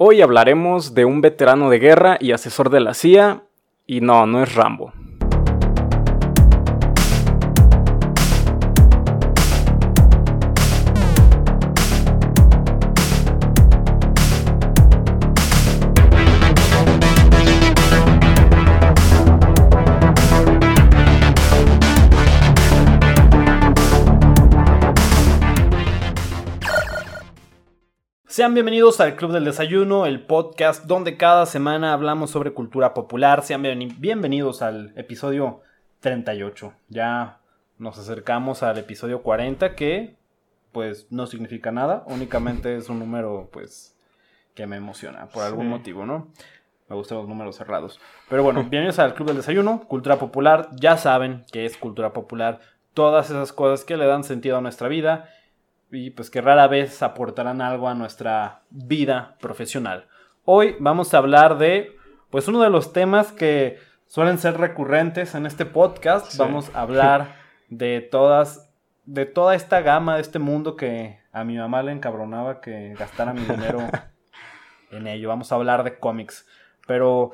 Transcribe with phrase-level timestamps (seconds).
[0.00, 3.42] Hoy hablaremos de un veterano de guerra y asesor de la CIA,
[3.84, 4.92] y no, no es Rambo.
[28.38, 33.42] Sean bienvenidos al Club del Desayuno, el podcast donde cada semana hablamos sobre cultura popular.
[33.42, 33.62] Sean
[33.98, 35.62] bienvenidos al episodio
[35.98, 36.72] 38.
[36.88, 37.40] Ya
[37.78, 40.14] nos acercamos al episodio 40 que
[40.70, 43.96] pues no significa nada, únicamente es un número pues
[44.54, 46.28] que me emociona por algún motivo, ¿no?
[46.88, 47.98] Me gustan los números cerrados.
[48.28, 50.68] Pero bueno, bienvenidos al Club del Desayuno, cultura popular.
[50.76, 52.60] Ya saben que es cultura popular.
[52.94, 55.28] Todas esas cosas que le dan sentido a nuestra vida
[55.90, 60.06] y pues que rara vez aportarán algo a nuestra vida profesional.
[60.44, 61.96] Hoy vamos a hablar de
[62.30, 66.36] pues uno de los temas que suelen ser recurrentes en este podcast.
[66.36, 67.36] Vamos a hablar
[67.68, 68.70] de todas
[69.06, 73.32] de toda esta gama de este mundo que a mi mamá le encabronaba que gastara
[73.32, 73.80] mi dinero
[74.90, 75.28] en ello.
[75.28, 76.46] Vamos a hablar de cómics.
[76.86, 77.32] Pero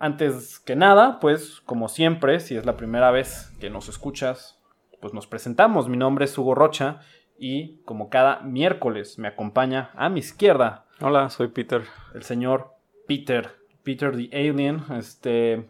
[0.00, 4.60] antes que nada, pues como siempre, si es la primera vez que nos escuchas,
[5.00, 5.88] pues nos presentamos.
[5.88, 7.00] Mi nombre es Hugo Rocha
[7.38, 10.84] y como cada miércoles me acompaña a mi izquierda.
[11.00, 11.82] Hola, soy Peter.
[12.14, 12.74] El señor
[13.06, 13.50] Peter,
[13.82, 14.82] Peter the Alien.
[14.96, 15.66] Este,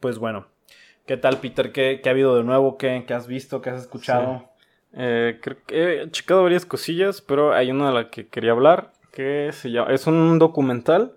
[0.00, 0.46] pues bueno,
[1.06, 1.72] ¿qué tal Peter?
[1.72, 2.76] ¿Qué, ha habido de nuevo?
[2.76, 3.60] ¿Qué, has visto?
[3.62, 4.50] ¿Qué has escuchado?
[4.94, 8.92] Eh, creo que he checado varias cosillas, pero hay una de la que quería hablar,
[9.10, 11.16] que se llama, es un documental,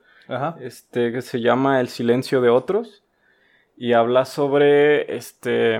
[0.62, 3.04] este, que se llama El silencio de otros,
[3.76, 5.80] y habla sobre, este,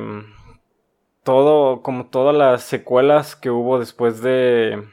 [1.26, 4.88] todo, como todas las secuelas que hubo después de,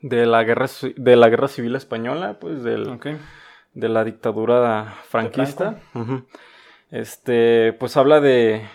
[0.00, 0.66] de la guerra,
[0.96, 2.98] de la guerra civil española, pues del,
[3.74, 5.78] de la dictadura franquista.
[6.90, 8.66] Este, pues habla de,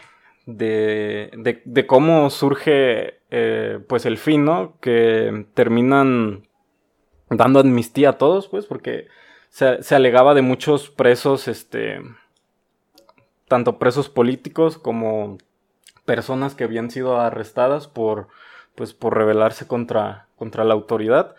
[0.45, 4.77] de, de, cómo surge, eh, pues el fin, ¿no?
[4.81, 6.47] Que terminan
[7.31, 9.07] dando amnistía a todos, pues, porque
[9.49, 12.01] se, se alegaba de muchos presos, este,
[13.47, 15.39] tanto presos políticos como
[16.09, 18.29] personas que habían sido arrestadas por,
[18.73, 21.35] pues, por rebelarse contra, contra la autoridad.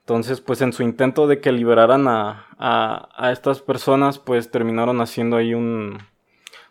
[0.00, 5.36] Entonces, pues en su intento de que liberaran a, a, estas personas, pues terminaron haciendo
[5.36, 5.98] ahí un,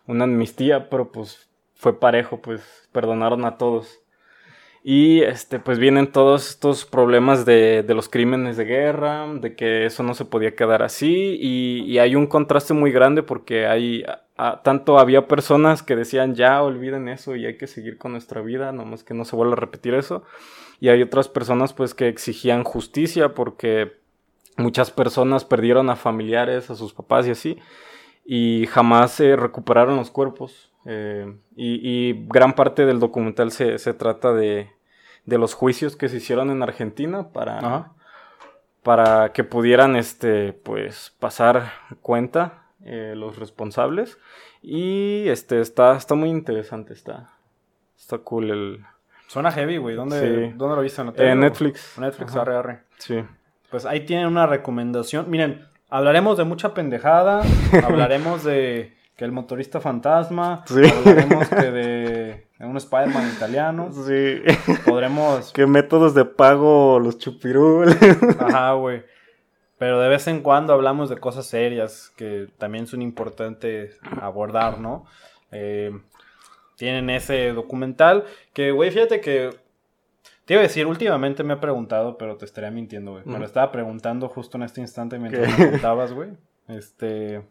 [0.06, 3.98] una amnistía, pero pues fue parejo, pues perdonaron a todos.
[4.84, 9.86] Y este, pues vienen todos estos problemas de, de, los crímenes de guerra, de que
[9.86, 14.04] eso no se podía quedar así, y, y hay un contraste muy grande porque hay,
[14.62, 18.70] tanto había personas que decían ya olviden eso y hay que seguir con nuestra vida,
[18.70, 20.22] nomás que no se vuelva a repetir eso.
[20.80, 23.98] Y hay otras personas pues que exigían justicia porque
[24.56, 27.58] muchas personas perdieron a familiares, a sus papás y así,
[28.24, 30.70] y jamás se recuperaron los cuerpos.
[30.84, 34.70] Eh, y, gran parte del documental se, trata de,
[35.26, 37.92] de, los juicios que se hicieron en Argentina para,
[38.82, 44.18] para que pudieran este, pues, pasar cuenta eh, los responsables.
[44.62, 47.30] Y este está, está muy interesante, está,
[47.96, 48.84] está cool el...
[49.26, 49.94] Suena heavy, güey.
[49.94, 51.02] ¿Dónde, ¿Dónde lo viste?
[51.16, 51.98] En Netflix.
[51.98, 52.80] Netflix, arre, arre.
[52.96, 53.22] Sí.
[53.70, 55.28] Pues ahí tienen una recomendación.
[55.28, 57.42] Miren, hablaremos de mucha pendejada.
[57.84, 60.64] hablaremos de que el motorista fantasma.
[60.66, 60.80] Sí.
[60.82, 63.90] Hablaremos que de, un Spider-Man italiano.
[63.92, 64.42] Sí.
[64.86, 65.52] Podremos.
[65.54, 67.94] ¿Qué métodos de pago los chupirul?
[68.40, 69.04] Ajá, güey.
[69.78, 75.06] Pero de vez en cuando hablamos de cosas serias que también son importantes abordar, ¿no?
[75.52, 75.92] Eh,
[76.76, 79.50] tienen ese documental que, güey, fíjate que...
[80.44, 83.24] Te iba a decir, últimamente me he preguntado, pero te estaría mintiendo, güey.
[83.26, 86.30] Me lo estaba preguntando justo en este instante mientras me contabas, güey.
[86.68, 87.42] Este...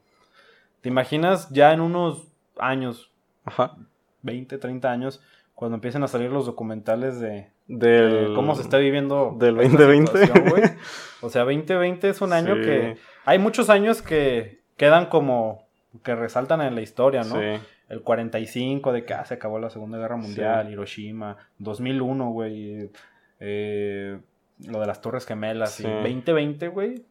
[0.81, 2.27] ¿Te imaginas ya en unos
[2.57, 3.11] años,
[3.45, 3.77] Ajá.
[4.23, 5.21] 20, 30 años,
[5.53, 10.11] cuando empiecen a salir los documentales de, del, cómo se está viviendo del 2020.
[11.22, 15.67] O sea, 2020 es un año que hay muchos años que quedan como
[16.03, 17.35] que resaltan en la historia, ¿no?
[17.35, 17.59] Sí.
[17.90, 22.91] El 45 de que ah, se acabó la Segunda Guerra Mundial, Hiroshima, 2001, güey,
[23.40, 24.19] eh,
[24.67, 27.05] lo de las Torres Gemelas, y 2020, güey,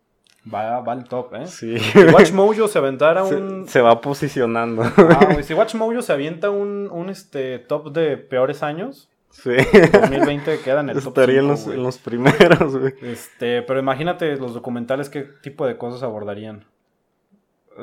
[0.53, 1.47] va, va al top, ¿eh?
[1.47, 1.79] Sí.
[1.79, 3.67] Si Watch Mojo se aventara un...
[3.67, 4.83] Se, va posicionando.
[4.83, 9.09] Ah, güey, si Watch Mojo se avienta un, un este, top de peores años,
[9.43, 9.51] Sí.
[9.93, 12.95] 2020 queda en el Estaría en, los, en, los, primeros, güey.
[13.03, 16.65] Este, pero imagínate los documentales, qué tipo de cosas abordarían.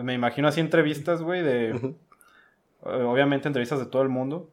[0.01, 1.95] Me imagino así entrevistas, güey, de...
[2.85, 4.49] Eh, obviamente entrevistas de todo el mundo.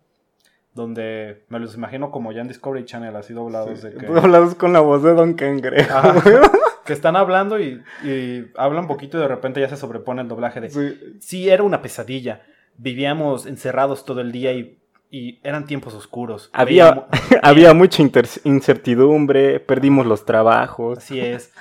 [0.74, 4.06] Donde me los imagino como ya en Discovery Channel, así doblados de que...
[4.06, 5.92] Doblados con la voz de Don Cangrejo.
[6.84, 7.82] que están hablando y,
[8.56, 10.70] hablan un poquito y de repente ya se sobrepone el doblaje de...
[11.20, 11.48] Sí.
[11.48, 12.42] era una pesadilla.
[12.76, 14.79] Vivíamos encerrados todo el día y,
[15.12, 16.50] eran tiempos oscuros.
[16.52, 17.06] Había,
[17.42, 18.02] había mucha
[18.44, 20.98] incertidumbre, perdimos los trabajos.
[20.98, 21.52] Así es.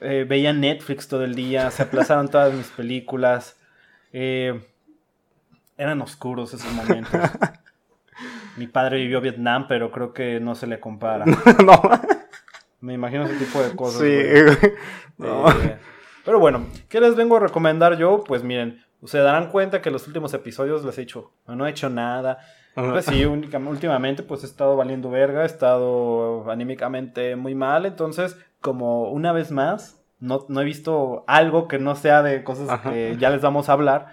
[0.00, 3.58] Eh, veía Netflix todo el día, se aplazaron todas mis películas.
[4.12, 4.60] Eh,
[5.76, 7.12] eran oscuros esos momentos.
[8.56, 11.24] Mi padre vivió Vietnam, pero creo que no se le compara.
[11.64, 11.80] no.
[12.80, 14.00] Me imagino ese tipo de cosas.
[14.00, 14.08] Sí.
[14.10, 15.76] Eh,
[16.24, 18.24] pero bueno, ¿qué les vengo a recomendar yo?
[18.24, 21.88] Pues miren, se darán cuenta que los últimos episodios les he dicho, no he hecho
[21.88, 22.38] nada.
[22.74, 29.10] Pues sí, últimamente pues he estado valiendo verga, he estado anímicamente muy mal, entonces como
[29.10, 33.30] una vez más, no, no he visto algo que no sea de cosas que ya
[33.30, 34.08] les vamos a hablar.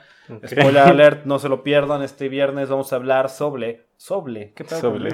[0.46, 2.02] Spoiler alert, no se lo pierdan.
[2.02, 3.86] Este viernes vamos a hablar sobre.
[3.98, 4.54] Sobre.
[4.54, 5.12] ¿Qué sobre.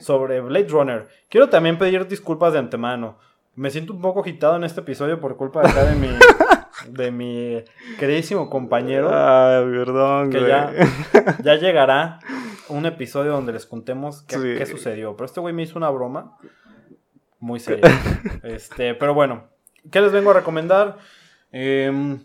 [0.00, 1.08] sobre Blade Runner.
[1.28, 3.18] Quiero también pedir disculpas de antemano.
[3.54, 6.08] Me siento un poco agitado en este episodio por culpa de, acá de mi.
[6.88, 7.64] De mi
[7.98, 9.10] queridísimo compañero.
[9.12, 10.72] Ay, perdón, que ya,
[11.42, 12.18] ya llegará
[12.68, 15.16] un episodio donde les contemos qué, qué sucedió.
[15.16, 16.38] Pero este güey me hizo una broma
[17.40, 17.84] muy seria.
[18.42, 19.44] este, pero bueno,
[19.90, 20.98] ¿qué les vengo a recomendar?
[21.52, 22.18] Eh,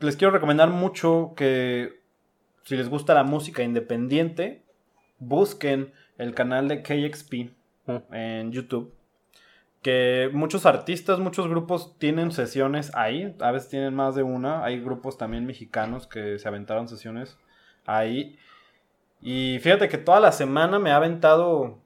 [0.00, 2.00] les quiero recomendar mucho que
[2.64, 4.64] si les gusta la música independiente,
[5.18, 7.50] busquen el canal de KXP
[7.86, 8.14] mm.
[8.14, 8.95] en YouTube.
[9.86, 13.36] Que muchos artistas, muchos grupos tienen sesiones ahí.
[13.38, 14.64] A veces tienen más de una.
[14.64, 17.38] Hay grupos también mexicanos que se aventaron sesiones
[17.84, 18.36] ahí.
[19.22, 21.78] Y fíjate que toda la semana me ha aventado,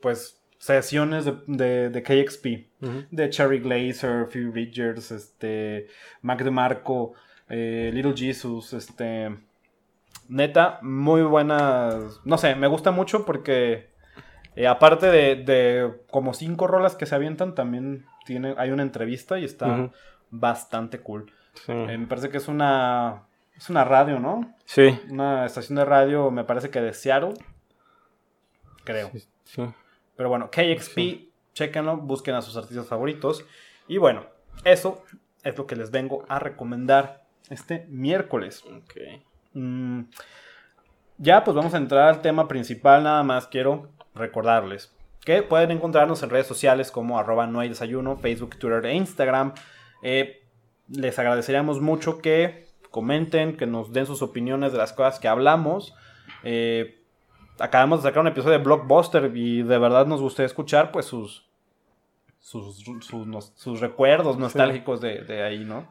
[0.00, 2.68] pues, sesiones de, de, KXP,
[3.10, 5.88] de Cherry Glazer, Few Ridgers, este,
[6.22, 7.14] Mac DeMarco,
[7.48, 9.36] eh, Little Jesus, este,
[10.28, 13.89] neta, muy buenas, no sé, me gusta mucho porque
[14.56, 19.44] eh, aparte de, como cinco rolas que se avientan, también tiene, hay una entrevista y
[19.44, 19.90] está
[20.30, 21.32] bastante cool.
[21.68, 23.24] Eh, me parece que es una,
[23.56, 24.54] es una radio, ¿no?
[24.64, 24.98] Sí.
[25.10, 27.34] Una estación de radio, me parece que de Seattle,
[28.84, 29.10] creo.
[29.44, 29.62] sí.
[30.16, 33.42] Pero bueno, KXP, chéquenlo, busquen a sus artistas favoritos.
[33.88, 34.26] Y bueno,
[34.64, 35.02] eso
[35.42, 38.62] es lo que les vengo a recomendar este miércoles.
[39.54, 40.02] Mm,
[41.16, 43.02] ya, pues vamos a entrar al tema principal.
[43.02, 44.92] Nada más quiero recordarles
[45.24, 49.52] que pueden encontrarnos en redes sociales como arroba no hay desayuno, Facebook, Twitter e Instagram.
[50.02, 50.42] Eh,
[50.88, 55.94] les agradeceríamos mucho que comenten, que nos den sus opiniones de las cosas que hablamos.
[56.42, 57.02] Eh,
[57.58, 61.46] acabamos de sacar un episodio de Blockbuster y de verdad nos gustaría escuchar pues sus
[62.40, 62.82] sus,
[63.54, 65.86] sus, recuerdos nostálgicos de, ahí, ¿no?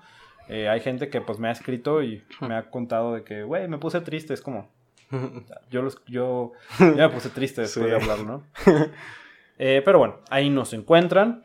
[0.48, 3.68] Eh, hay gente que pues me ha escrito y me ha contado de que, güey,
[3.68, 4.68] me puse triste, es como...
[5.70, 8.44] Yo, los, yo, me puse triste después de hablar, ¿no?
[9.62, 11.44] Eh, pero bueno, ahí nos encuentran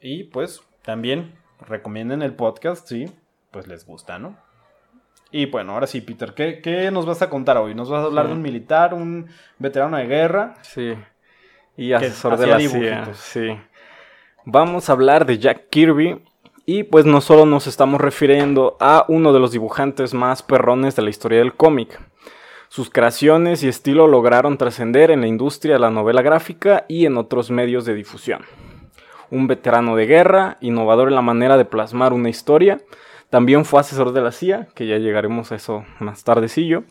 [0.00, 3.04] y pues también recomienden el podcast si
[3.50, 4.38] pues les gusta, ¿no?
[5.32, 7.74] Y bueno, ahora sí, Peter, ¿qué, nos vas a contar hoy?
[7.74, 9.28] ¿Nos vas a hablar de un militar, un
[9.58, 10.54] veterano de guerra?
[10.62, 10.94] Sí.
[11.76, 13.14] Y asesor de la CIA.
[13.14, 13.56] Sí.
[14.44, 16.24] Vamos a hablar de Jack Kirby.
[16.66, 21.02] Y pues no solo nos estamos refiriendo a uno de los dibujantes más perrones de
[21.02, 22.00] la historia del cómic.
[22.70, 27.16] Sus creaciones y estilo lograron trascender en la industria de la novela gráfica y en
[27.16, 28.42] otros medios de difusión.
[29.28, 32.80] Un veterano de guerra, innovador en la manera de plasmar una historia,
[33.28, 36.84] también fue asesor de la CIA, que ya llegaremos a eso más tardecillo.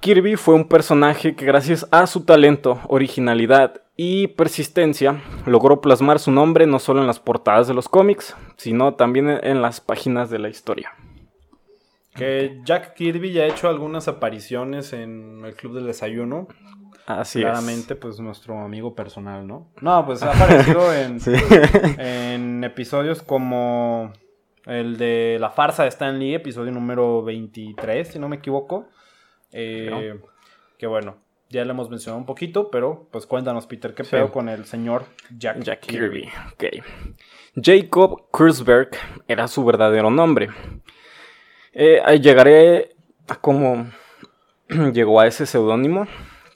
[0.00, 6.32] Kirby fue un personaje que gracias a su talento, originalidad y persistencia logró plasmar su
[6.32, 10.38] nombre no solo en las portadas de los cómics, sino también en las páginas de
[10.38, 10.94] la historia.
[12.20, 16.48] Que Jack Kirby ya ha hecho algunas apariciones en el Club del Desayuno.
[17.06, 19.72] Así Claramente, pues nuestro amigo personal, ¿no?
[19.80, 21.18] No, pues ha aparecido en,
[21.98, 24.12] en episodios como
[24.66, 28.88] el de la farsa de Stan Lee, episodio número 23, si no me equivoco.
[29.50, 30.20] Eh,
[30.78, 31.16] que bueno,
[31.48, 35.06] ya lo hemos mencionado un poquito, pero pues cuéntanos, Peter, ¿qué pedo con el señor
[35.36, 36.28] Jack, Kirby?
[37.60, 38.90] Jacob Kurzberg
[39.26, 40.48] era su verdadero nombre.
[41.72, 42.96] Eh, llegaré
[43.28, 43.90] a cómo
[44.92, 46.06] llegó a ese seudónimo,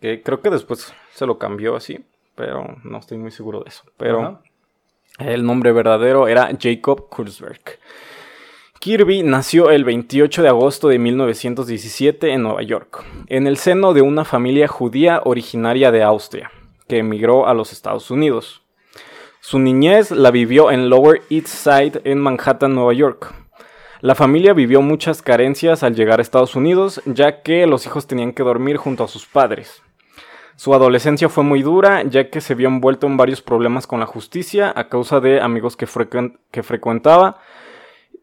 [0.01, 2.05] que creo que después se lo cambió así,
[2.35, 3.85] pero no estoy muy seguro de eso.
[3.97, 4.43] Pero
[5.19, 7.79] el nombre verdadero era Jacob Kurzberg.
[8.81, 14.03] Kirby nació el 28 de agosto de 1917 en Nueva York, en el seno de
[14.03, 16.51] una familia judía originaria de Austria,
[16.87, 18.63] que emigró a los Estados Unidos.
[19.41, 23.33] Su niñez la vivió en Lower East Side en Manhattan, Nueva York.
[24.05, 28.35] La familia vivió muchas carencias al llegar a Estados Unidos, ya que los hijos tenían
[28.35, 29.81] que dormir junto a sus padres.
[30.57, 34.07] Su adolescencia fue muy dura, ya que se vio envuelto en varios problemas con la
[34.07, 35.89] justicia a causa de amigos que,
[36.51, 37.39] que frecuentaba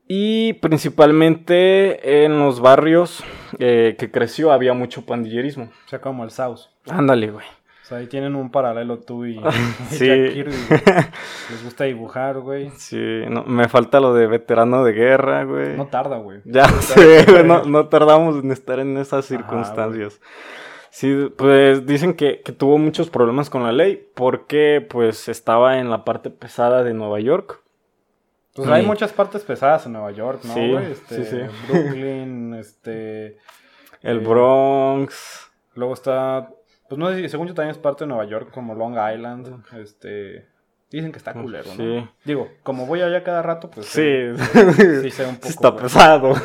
[0.08, 3.24] y principalmente en los barrios
[3.58, 5.72] eh, que creció había mucho pandillerismo.
[5.88, 6.60] O sea, como el South.
[6.92, 7.48] Ándale, güey.
[7.92, 9.42] Sea, ahí tienen un paralelo tú y,
[9.90, 10.08] sí.
[10.08, 12.70] Les gusta dibujar, güey.
[12.78, 15.76] Sí, no, me falta lo de veterano de guerra, güey.
[15.76, 16.40] No tarda, güey.
[16.46, 17.44] Ya sé, güey.
[17.44, 20.22] No, tardamos en estar en esas circunstancias.
[20.90, 25.90] sí, pues dicen que, que tuvo muchos problemas con la ley porque pues estaba en
[25.90, 27.62] la parte pesada de Nueva York.
[28.54, 33.38] Pues hay muchas partes pesadas en Nueva York, ¿no, sí, Este, sí, Brooklyn, este...
[34.02, 35.52] El eh, Bronx.
[35.76, 36.50] Luego está...
[36.92, 39.64] Pues no sé si, según yo también es parte de Nueva York, como Long Island,
[39.80, 40.46] este...
[40.90, 41.76] Dicen que está culero, ¿no?
[41.78, 42.10] Sí.
[42.26, 43.86] Digo, como voy allá cada rato, pues...
[43.86, 44.02] Sí.
[45.02, 45.48] sí, sí un poco...
[45.48, 46.34] Está pesado.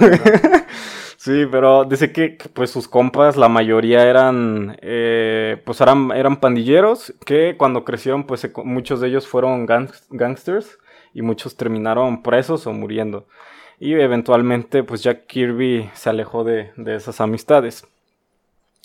[1.16, 7.12] Sí, pero dice que, pues sus compas, la mayoría eran, eh, pues eran, eran pandilleros,
[7.24, 10.78] que cuando crecieron, pues muchos de ellos fueron gangsters
[11.12, 13.26] y muchos terminaron presos o muriendo.
[13.80, 17.88] Y eventualmente pues Jack Kirby se alejó de, esas amistades.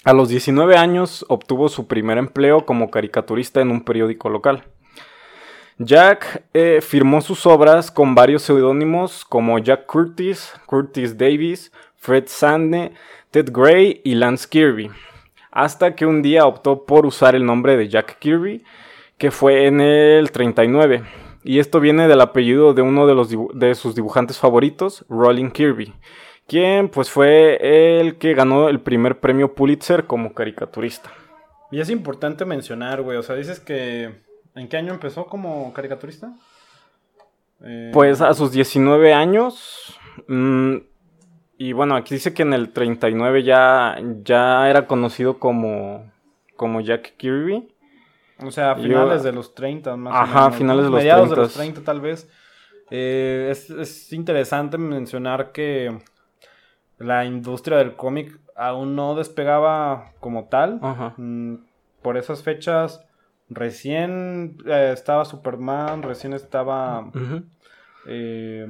[0.04, 4.64] A los 19 años obtuvo su primer empleo como caricaturista en un periódico local.
[5.78, 12.94] Jack eh, firmó sus obras con varios seudónimos como Jack Curtis, Curtis Davis, Fred Sande,
[13.30, 14.90] Ted Gray y Lance Kirby,
[15.52, 18.64] hasta que un día optó por usar el nombre de Jack Kirby,
[19.20, 21.04] que fue en el 39
[21.44, 25.94] y esto viene del apellido de uno de, de sus dibujantes favoritos, Rolling Kirby,
[26.52, 31.10] quien pues fue el que ganó el primer premio Pulitzer como caricaturista.
[31.72, 34.20] Y es importante mencionar, güey, o sea, dices que...
[34.54, 36.34] ¿En qué año empezó como caricaturista?
[37.64, 39.98] Eh, pues a sus 19 años.
[40.28, 40.76] Mm,
[41.58, 46.12] y bueno, aquí dice que en el 39 ya, ya era conocido como,
[46.58, 47.74] como Jack Kirby.
[48.46, 50.30] O sea, a finales de los 30, más o menos.
[50.30, 52.30] Ajá, finales de los Mediados de los 30, tal vez.
[52.90, 55.98] Eh, es, interesante mencionar que
[57.02, 60.80] la industria del cómic aún no despegaba como tal.
[60.82, 61.14] Ajá.
[61.18, 61.56] Mm,
[62.02, 63.06] por esas fechas,
[63.50, 67.12] recién eh, estaba Superman, recién estaba
[68.06, 68.68] eh,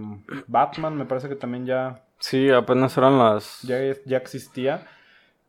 [0.48, 2.04] Batman, me parece que también ya...
[2.20, 3.62] Sí, apenas eran las...
[3.64, 4.88] Ya, ya existía.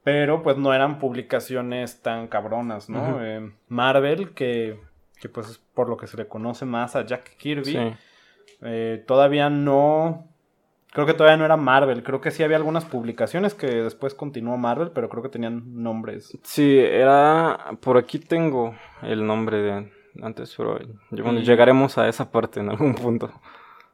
[0.05, 3.25] Pero pues no eran publicaciones tan cabronas, ¿no?
[3.25, 4.81] Eh, Marvel, que,
[5.21, 7.97] que pues es por lo que se le conoce más a Jack Kirby,
[9.07, 10.29] todavía no...
[10.93, 14.59] Creo que todavía no era Marvel, creo que sí había algunas publicaciones que después continuó
[14.59, 16.37] Marvel, pero creo que tenían nombres.
[16.43, 17.79] Sí, era...
[17.81, 20.79] Por aquí tengo el nombre de antes, pero
[21.11, 23.33] llegaremos a esa parte en algún punto.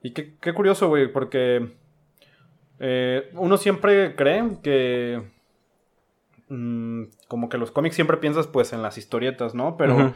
[0.03, 1.77] Y qué, qué curioso, güey, porque
[2.81, 5.23] eh, uno siempre cree que
[6.49, 9.77] Mm, como que los cómics siempre piensas pues en las historietas, ¿no?
[9.77, 10.15] Pero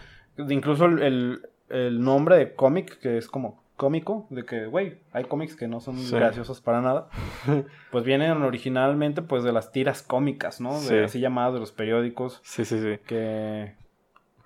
[0.49, 5.67] incluso el, nombre de cómic, que es como cómico, de que, güey, hay cómics que
[5.67, 7.09] no son graciosos para nada,
[7.91, 10.81] pues vienen originalmente pues de las tiras cómicas, ¿no?
[10.81, 12.41] De, Así llamadas de los periódicos.
[12.45, 13.01] Sí, sí, sí.
[13.09, 13.75] Que,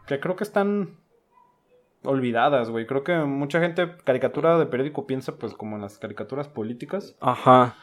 [0.07, 0.97] que creo que están
[2.03, 2.87] olvidadas, güey.
[2.87, 7.15] Creo que mucha gente caricatura de periódico piensa pues como en las caricaturas políticas.
[7.21, 7.77] Ajá.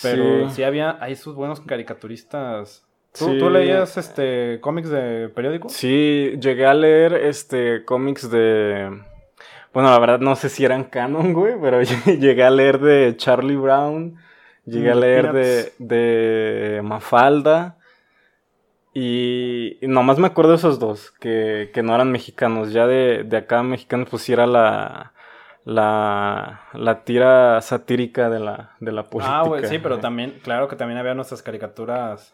[0.00, 2.86] Pero sí, había, hay sus buenos caricaturistas
[3.18, 5.68] ¿Tú, leías este cómics de periódico?
[5.68, 9.02] Sí, llegué a leer este cómics de.
[9.74, 13.56] Bueno, la verdad no sé si eran canon, güey, pero llegué a leer de Charlie
[13.56, 14.16] Brown,
[14.64, 17.76] llegué a mm, leer de, de Mafalda.
[18.94, 22.72] Y, nomás me acuerdo de esos dos, que, que no eran mexicanos.
[22.72, 25.12] Ya de, de acá mexicanos, pues sí era la,
[25.64, 29.40] la, la tira satírica de la, de la política.
[29.40, 32.32] Ah, güey, sí, pero también, claro que también había nuestras caricaturas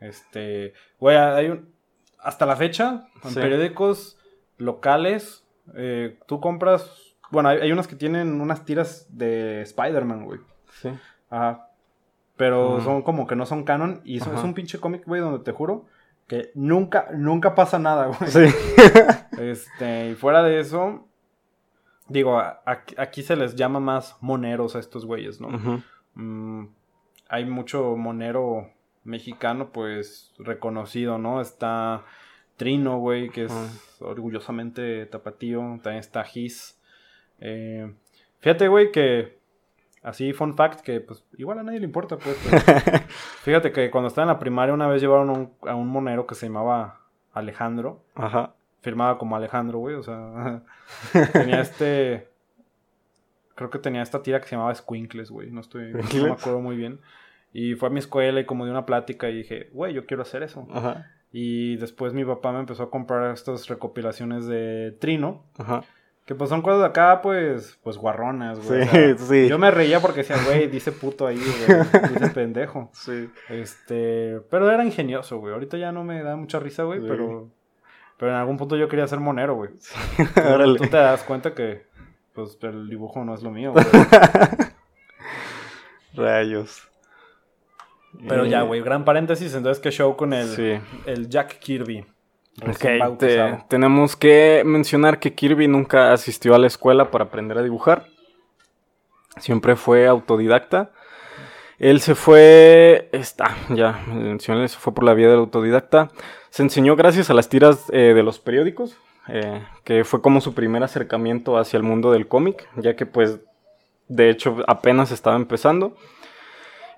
[0.00, 1.72] este, güey, hay un,
[2.18, 4.18] hasta la fecha, en periódicos
[4.56, 10.40] locales, eh, tú compras, bueno, hay, unas que tienen unas tiras de Spider-Man, güey.
[10.80, 10.90] Sí.
[11.30, 11.68] Ajá.
[12.36, 12.84] Pero mm.
[12.84, 15.86] son como que no son canon y es un pinche cómic, güey, donde te juro
[16.30, 18.30] que nunca, nunca pasa nada, güey.
[18.30, 18.46] Sí.
[19.38, 21.08] este, y fuera de eso,
[22.06, 22.40] digo,
[22.96, 25.82] aquí, se les llama más moneros a estos güeyes, ¿no?
[26.14, 26.68] Mm,
[27.28, 28.70] hay mucho monero
[29.02, 31.40] mexicano, pues reconocido, ¿no?
[31.40, 32.04] Está
[32.60, 35.60] Trino, güey, que es orgullosamente tapatío.
[35.82, 36.78] También está His.
[37.40, 37.90] Eh,
[38.40, 39.38] fíjate, güey, que
[40.02, 42.36] así, fun fact, que pues igual a nadie le importa, pues.
[43.44, 46.48] fíjate que cuando estaba en la primaria una vez llevaron a un monero que se
[46.48, 47.00] llamaba
[47.32, 48.02] Alejandro.
[48.14, 48.52] Ajá.
[48.82, 50.62] Firmaba como Alejandro, güey, o sea,
[51.32, 52.28] tenía este...
[53.54, 55.92] Creo que tenía esta tira que se llamaba Squinkles, güey, no estoy...
[55.92, 57.00] No me acuerdo muy bien.
[57.54, 60.22] Y fue a mi escuela y como de una plática y dije, güey, yo quiero
[60.22, 60.68] hacer eso.
[60.70, 61.10] Ajá.
[61.32, 65.44] Y después mi papá me empezó a comprar estas recopilaciones de Trino.
[65.58, 65.84] Ajá.
[66.26, 68.86] Que pues son cosas de acá, pues, pues guarronas, güey.
[68.86, 69.48] Sí, sí.
[69.48, 72.02] Yo me reía porque decía, güey, dice puto ahí, güey.
[72.14, 72.90] Dice pendejo.
[72.92, 73.28] Sí.
[73.48, 75.52] Este, pero era ingenioso, güey.
[75.52, 77.48] Ahorita ya no me da mucha risa, güey, pero...
[78.16, 79.70] Pero en algún punto yo quería ser monero, güey.
[79.78, 79.94] Sí.
[80.78, 81.86] Tú te das cuenta que,
[82.34, 83.84] pues, el dibujo no es lo mío, güey.
[86.14, 86.89] Rayos.
[88.28, 89.54] Pero ya, güey, gran paréntesis.
[89.54, 92.04] Entonces, ¿qué show con el, el Jack Kirby?
[92.66, 92.84] Ok,
[93.68, 98.06] tenemos que mencionar que Kirby nunca asistió a la escuela para aprender a dibujar.
[99.38, 100.90] Siempre fue autodidacta.
[101.78, 106.10] Él se fue, está, ya mencioné, se fue por la vía del autodidacta.
[106.50, 108.98] Se enseñó gracias a las tiras eh, de los periódicos,
[109.28, 113.38] eh, que fue como su primer acercamiento hacia el mundo del cómic, ya que pues
[114.08, 115.96] de hecho apenas estaba empezando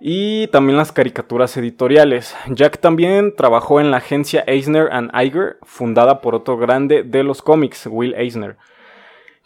[0.04, 2.35] y también las caricaturas editoriales.
[2.49, 7.40] Jack también trabajó en la agencia Eisner and Iger, fundada por otro grande de los
[7.40, 8.56] cómics, Will Eisner.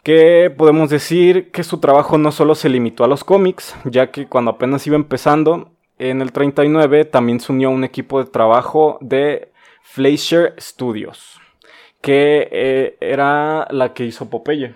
[0.03, 4.29] Que podemos decir que su trabajo no solo se limitó a los cómics, ya que
[4.29, 8.97] cuando apenas iba empezando, en el 39 también se unió a un equipo de trabajo
[9.03, 11.39] de Fleischer Studios,
[12.01, 14.75] que eh, era la que hizo Popeye.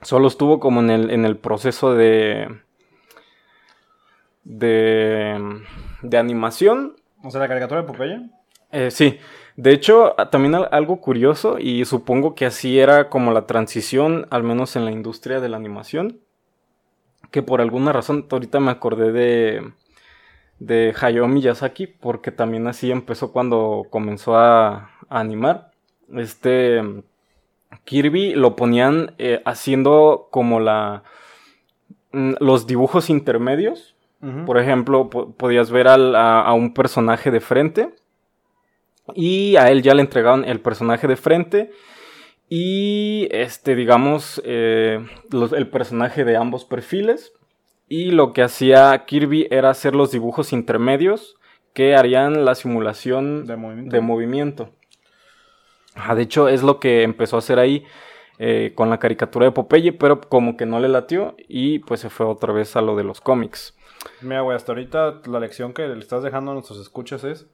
[0.00, 2.48] Solo estuvo como en el, en el proceso de,
[4.44, 5.62] de,
[6.02, 6.96] de animación.
[7.22, 8.30] O sea, la caricatura de Popeye.
[8.72, 9.18] Eh, sí.
[9.56, 14.74] De hecho, también algo curioso, y supongo que así era como la transición, al menos
[14.76, 16.20] en la industria de la animación,
[17.30, 19.72] que por alguna razón, ahorita me acordé de,
[20.60, 25.72] de Hayao Miyazaki, porque también así empezó cuando comenzó a, animar.
[26.16, 26.82] Este
[27.84, 31.02] Kirby lo ponían eh, haciendo como la
[32.12, 33.96] mm, los dibujos intermedios
[34.44, 37.94] por ejemplo, podías ver a, un personaje de frente
[39.14, 41.70] y a él ya le entregaban el personaje de frente
[42.48, 47.32] y este, digamos, eh, el personaje de ambos perfiles.
[47.88, 51.36] Y lo que hacía Kirby era hacer los dibujos intermedios
[51.72, 54.70] que harían la simulación de movimiento.
[56.14, 57.84] de hecho, es lo que empezó a hacer ahí
[58.38, 62.10] eh, con la caricatura de Popeye, pero como que no le latió y pues se
[62.10, 63.76] fue otra vez a lo de los cómics.
[64.20, 67.46] Mira, güey, hasta ahorita la lección que le estás dejando a nuestros escuchas es: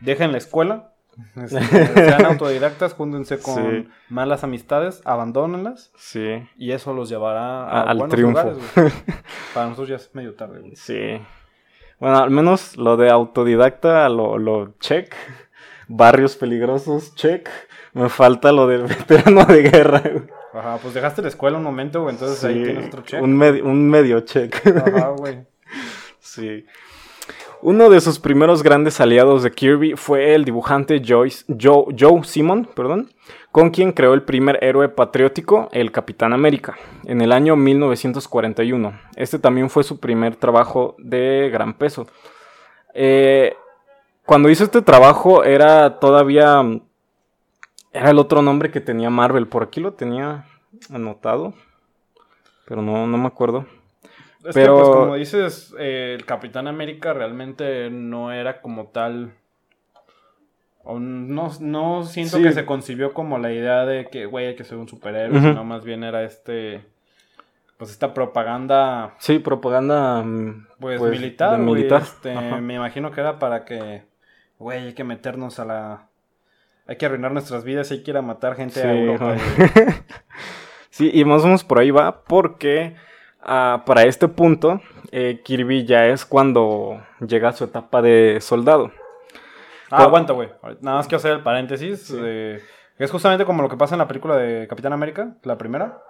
[0.00, 0.92] dejen la escuela,
[1.36, 1.60] este,
[1.94, 5.92] sean autodidactas, júntense con malas amistades, abandónenlas.
[5.96, 6.48] Sí.
[6.56, 8.58] Y eso los llevará a, al triunfo.
[9.54, 10.76] Para nosotros ya es medio tarde, güey.
[10.76, 11.20] Sí.
[11.98, 15.14] Bueno, al menos lo de autodidacta lo, lo check.
[15.88, 17.48] Barrios peligrosos, check.
[17.92, 20.02] Me falta lo del veterano de guerra.
[20.52, 23.22] Ajá, pues dejaste la escuela un momento, güey, entonces ahí tienes otro check.
[23.22, 24.66] Un, un medio check.
[24.66, 25.46] Ajá, güey.
[26.18, 26.66] Sí.
[27.62, 32.66] Uno de sus primeros grandes aliados de Kirby fue el dibujante Joyce, Joe, Joe Simon,
[32.74, 33.10] perdón,
[33.52, 38.98] con quien creó el primer héroe patriótico, el Capitán América, en el año 1941.
[39.14, 42.06] Este también fue su primer trabajo de gran peso.
[42.94, 43.54] Eh,
[44.24, 46.62] cuando hizo este trabajo era todavía...
[47.92, 50.44] Era el otro nombre que tenía Marvel, por aquí lo tenía
[50.92, 51.54] anotado,
[52.66, 53.66] pero no, no me acuerdo.
[54.44, 54.76] Es pero...
[54.76, 59.32] que, pues, como dices, eh, el Capitán América realmente no era como tal.
[60.84, 64.78] no, no siento que se concibió como la idea de que, güey, hay que ser
[64.78, 66.84] un superhéroe, sino más bien era este.
[67.76, 69.14] Pues esta propaganda.
[69.18, 70.22] Sí, propaganda.
[70.22, 72.02] Mm, pues, pues militar, militar.
[72.02, 74.04] Este, me imagino que era para que,
[74.58, 76.09] güey, hay que meternos a la.
[76.90, 79.36] Hay que arruinar nuestras vidas, hay que ir a matar gente a Europa.
[80.90, 82.94] sí, y más o menos por ahí va, porque
[83.42, 84.80] Ah, para este punto,
[85.12, 88.92] eh, Kirby ya es cuando llega a su etapa de soldado.
[89.90, 90.50] Ah, aguanta, güey.
[90.80, 92.14] Nada más quiero hacer el paréntesis.
[92.16, 92.60] Eh,
[92.98, 96.02] es justamente como lo que pasa en la película de Capitán América, la primera.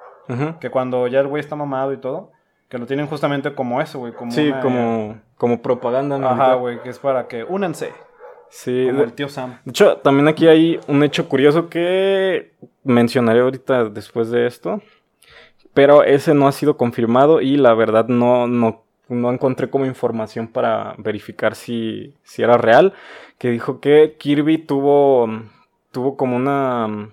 [0.60, 2.30] Que cuando ya el güey está mamado y todo,
[2.68, 4.12] que lo tienen justamente como eso, güey.
[4.12, 6.18] Como sí, como, como propaganda.
[6.30, 7.92] Ajá, güey, que es para que únanse.
[8.50, 8.86] Sí.
[8.90, 9.58] Como el tío Sam.
[9.64, 12.52] De hecho, también aquí hay un hecho curioso que
[12.84, 14.82] mencionaré ahorita después de esto
[15.74, 20.48] pero ese no ha sido confirmado y la verdad no, no, no encontré como información
[20.48, 22.94] para verificar si, si era real,
[23.38, 25.28] que dijo que Kirby tuvo,
[25.92, 27.10] tuvo como una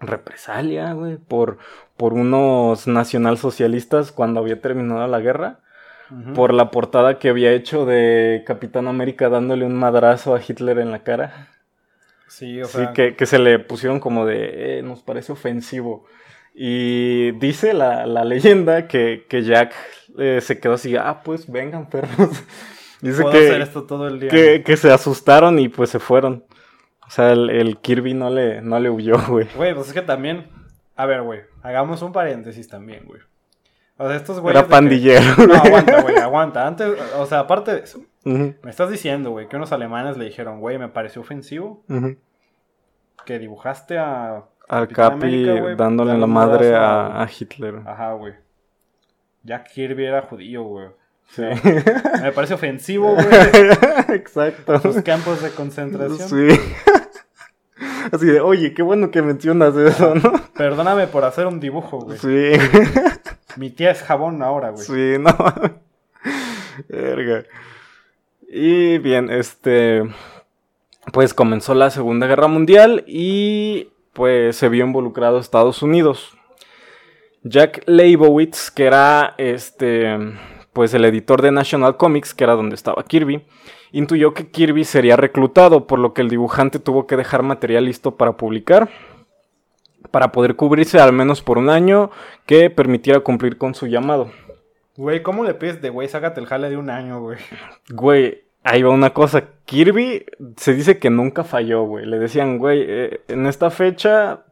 [0.00, 1.58] represalia, güey, por,
[1.96, 5.60] por unos nacionalsocialistas cuando había terminado la guerra.
[6.34, 10.90] Por la portada que había hecho de Capitán América dándole un madrazo a Hitler en
[10.90, 11.48] la cara.
[12.28, 12.94] Sí, o sea.
[12.94, 14.78] Sí, que, se le pusieron como de.
[14.78, 16.06] Eh, nos parece ofensivo.
[16.54, 19.74] Y dice la, leyenda que, Jack
[20.18, 22.44] eh, se quedó así, ah, pues vengan perros.
[23.00, 24.28] Dice que, esto todo el día.
[24.28, 26.44] Que, se asustaron y pues se fueron.
[27.06, 29.46] O sea, el, Kirby no le, no le huyó, güey.
[29.54, 30.48] Güey, pues es que también.
[30.96, 31.42] A ver, güey.
[31.62, 33.20] Hagamos un paréntesis también, güey.
[33.98, 34.60] O sea, estos güeyes.
[34.60, 35.46] Era pandillero.
[35.46, 36.66] No, aguanta, güey, aguanta.
[36.66, 40.60] Antes, o sea, aparte de eso, me estás diciendo, güey, que unos alemanes le dijeron,
[40.60, 41.84] güey, me pareció ofensivo
[43.24, 44.44] que dibujaste a.
[44.68, 47.82] Al Capi dándole la madre a, a, Hitler.
[47.86, 48.34] Ajá, güey.
[49.42, 50.88] Jack Kirby era judío, güey.
[51.30, 51.42] Sí.
[52.22, 53.26] Me parece ofensivo, güey.
[54.16, 54.80] Exacto.
[54.82, 56.28] Los campos de concentración.
[56.28, 56.60] Sí.
[58.12, 60.32] Así de, oye, qué bueno que mencionas eso, ¿no?
[60.54, 62.18] Perdóname por hacer un dibujo, güey.
[62.18, 62.52] Sí.
[63.58, 64.84] Mi tía es jabón ahora, güey.
[64.84, 65.36] Sí, no.
[66.88, 67.44] Verga.
[68.48, 70.04] Y bien, este.
[71.12, 76.36] Pues comenzó la Segunda Guerra Mundial y pues se vio involucrado Estados Unidos.
[77.42, 80.16] Jack Leibowitz, que era este
[80.72, 83.44] pues el editor de National Comics, que era donde estaba Kirby,
[83.90, 88.16] intuyó que Kirby sería reclutado, por lo que el dibujante tuvo que dejar material listo
[88.16, 88.88] para publicar,
[90.10, 92.10] para poder cubrirse al menos por un año
[92.46, 94.30] que permitiera cumplir con su llamado.
[94.96, 97.38] Güey, ¿cómo le pides de güey, sácate el jale de un año, güey?
[97.90, 99.44] Güey, ahí va una cosa.
[99.64, 102.04] Kirby se dice que nunca falló, güey.
[102.04, 104.44] Le decían, güey, eh, en esta fecha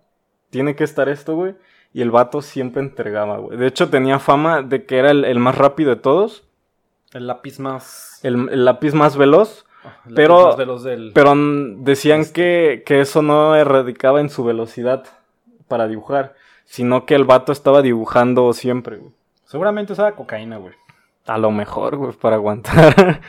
[0.51, 1.55] tiene que estar esto, güey.
[1.93, 3.59] Y el vato siempre entregaba, güey.
[3.59, 6.45] De hecho, tenía fama de que era el, más rápido de todos.
[7.13, 8.21] El lápiz más.
[8.23, 9.65] El, lápiz más veloz.
[9.85, 11.13] Ah, pero, más veloz del...
[11.15, 11.35] pero
[11.79, 12.33] decían este.
[12.33, 15.05] que, que eso no erradicaba en su velocidad
[15.69, 16.35] para dibujar.
[16.65, 19.01] Sino que el vato estaba dibujando siempre.
[19.45, 20.75] Seguramente usaba cocaína, güey.
[21.27, 23.21] A lo mejor, güey, para aguantar.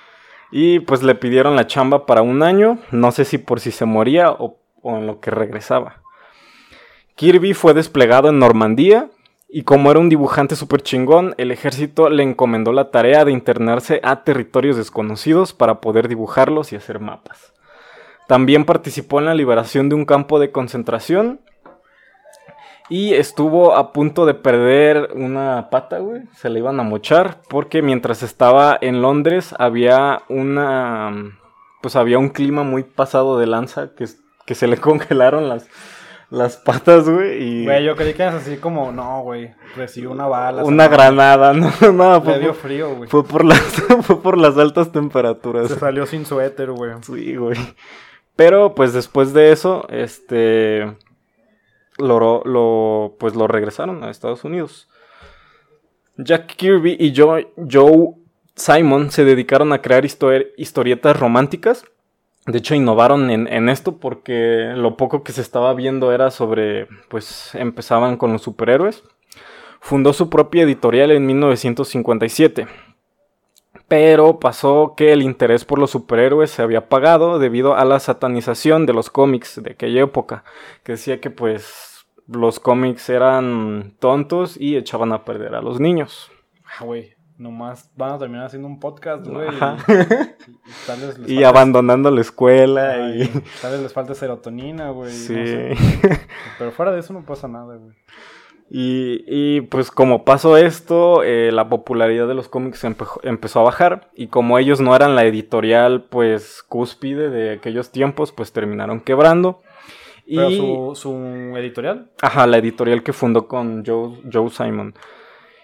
[0.50, 2.78] y pues le pidieron la chamba para un año.
[2.90, 6.02] No sé si por si se moría o, o en lo que regresaba.
[7.14, 9.10] Kirby fue desplegado en Normandía
[9.52, 14.00] y como era un dibujante súper chingón, el ejército le encomendó la tarea de internarse
[14.04, 17.52] a territorios desconocidos para poder dibujarlos y hacer mapas.
[18.28, 21.40] También participó en la liberación de un campo de concentración
[22.90, 26.22] y estuvo a punto de perder una pata, güey.
[26.34, 31.38] Se le iban a mochar porque mientras estaba en Londres había una...
[31.80, 34.06] Pues había un clima muy pasado de lanza que,
[34.44, 35.66] que se le congelaron las
[36.30, 37.42] las patas, güey.
[37.42, 37.64] Y...
[37.64, 40.64] Güey, yo creí que era así como, no, güey, recibió una bala.
[40.64, 42.22] Una granada, no, no.
[42.22, 43.10] Fue, dio frío, güey.
[43.10, 43.60] Fue por, las,
[44.02, 45.68] fue por las altas temperaturas.
[45.68, 46.92] Se salió sin suéter, güey.
[47.02, 47.58] Sí, güey.
[48.36, 50.96] Pero, pues, después de eso, este...
[52.00, 54.88] Lo, pues lo regresaron a Estados Unidos.
[56.16, 58.14] Jack Kirby y Joe, Joe
[58.54, 61.84] Simon se dedicaron a crear historietas románticas
[62.46, 67.54] de hecho, innovaron en, esto porque lo poco que se estaba viendo era sobre, pues
[67.54, 69.04] empezaban con los superhéroes.
[69.80, 72.66] Fundó su propia editorial en 1957.
[73.88, 78.86] Pero pasó que el interés por los superhéroes se había apagado debido a la satanización
[78.86, 80.44] de los cómics de aquella época.
[80.82, 81.89] Que decía que pues
[82.30, 86.30] los cómics eran tontos y echaban a perder a los niños.
[86.64, 89.48] Ah, güey nomás van a terminar haciendo un podcast, güey.
[91.26, 93.10] Y, abandonando la escuela.
[93.16, 93.26] y...
[93.62, 95.10] tal vez les falta serotonina, güey.
[95.10, 95.34] Sí.
[96.58, 97.94] Pero fuera de eso no pasa nada, güey.
[98.72, 104.28] Y, pues como pasó esto, eh, la popularidad de los cómics empezó a bajar y
[104.28, 109.62] como ellos no eran la editorial pues cúspide de aquellos tiempos, pues terminaron quebrando.
[110.36, 112.10] ¿Pero su, su, editorial?
[112.22, 114.94] Ajá, la editorial que fundó con Joe, Joe Simon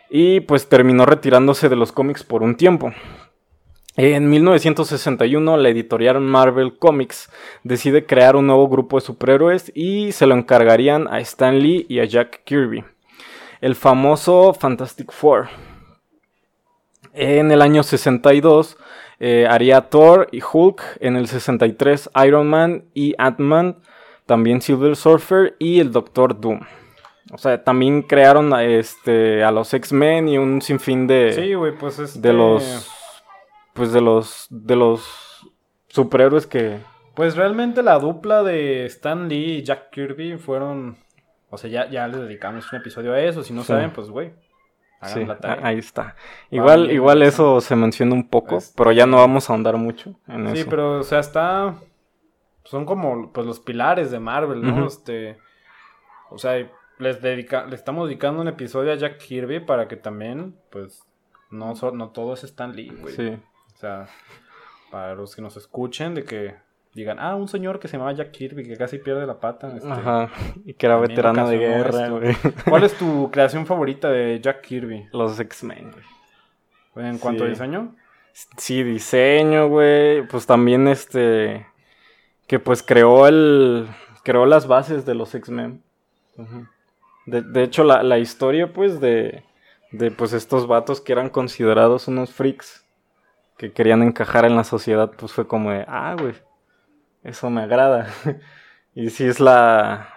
[0.09, 2.92] y pues terminó retirándose de los cómics por un tiempo.
[3.96, 7.31] En 1961 la editorial Marvel Comics
[7.64, 12.00] decide crear un nuevo grupo de superhéroes y se lo encargarían a Stan Lee y
[12.00, 12.85] a Jack Kirby,
[13.61, 15.48] el famoso Fantastic Four.
[17.14, 18.76] En el año 62
[19.18, 23.79] eh, haría Thor y Hulk, en el 63 Iron Man y Ant-Man,
[24.26, 26.60] también Silver Surfer y el Doctor Doom.
[27.32, 31.32] O sea, también crearon a, este, a los X-Men y un sinfín de.
[31.32, 32.20] Sí, güey, pues este...
[32.20, 32.90] De los.
[33.72, 34.46] Pues de los.
[34.50, 35.50] De los
[35.88, 36.78] superhéroes que.
[37.14, 40.98] Pues realmente la dupla de Stan Lee y Jack Kirby fueron.
[41.50, 43.42] O sea, ya, ya les dedicamos un episodio a eso.
[43.42, 44.32] Si no saben, pues güey.
[45.02, 45.26] Sí,
[45.62, 46.16] ahí está.
[46.50, 50.18] Igual, igual eso se menciona un poco, este pero ya no vamos a ahondar mucho
[50.26, 50.56] en eso.
[50.56, 51.74] Sí, pero o sea, está.
[52.66, 54.87] Son como pues los pilares de Marvel, ¿no?
[54.87, 55.38] Este.
[56.31, 60.57] O sea, les dedica, le estamos dedicando un episodio a Jack Kirby para que también,
[60.70, 61.05] pues,
[61.50, 63.14] no, no todo es Stan Lee, güey.
[63.14, 63.38] Sí.
[63.74, 64.07] O sea,
[64.90, 66.57] para los que nos escuchen, de que
[66.94, 69.76] digan, ah, un señor que se llamaba Jack Kirby, que casi pierde la pata.
[69.76, 70.31] Este, Ajá,
[70.64, 72.35] y que era veterano de guerra, güey.
[72.68, 75.09] ¿Cuál es tu creación favorita de Jack Kirby?
[75.12, 77.07] Los X-Men, güey.
[77.07, 77.94] ¿En cuanto a diseño?
[78.57, 80.26] Sí, diseño, güey.
[80.26, 81.66] Pues también este.
[82.46, 83.88] Que pues creó el.
[84.22, 85.82] Creó las bases de los X-Men.
[87.26, 89.44] de, hecho, la, la, historia, pues, de.
[89.92, 92.85] De pues estos vatos que eran considerados unos freaks.
[93.56, 95.85] Que querían encajar en la sociedad, pues fue como de.
[95.88, 96.35] Ah, güey.
[97.22, 98.09] Eso me agrada.
[98.94, 100.09] y sí es la.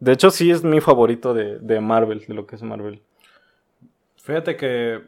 [0.00, 3.02] De hecho, sí es mi favorito de, de Marvel, de lo que es Marvel.
[4.16, 5.02] Fíjate que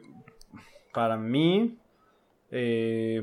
[0.92, 1.78] para mí,
[2.50, 3.22] eh,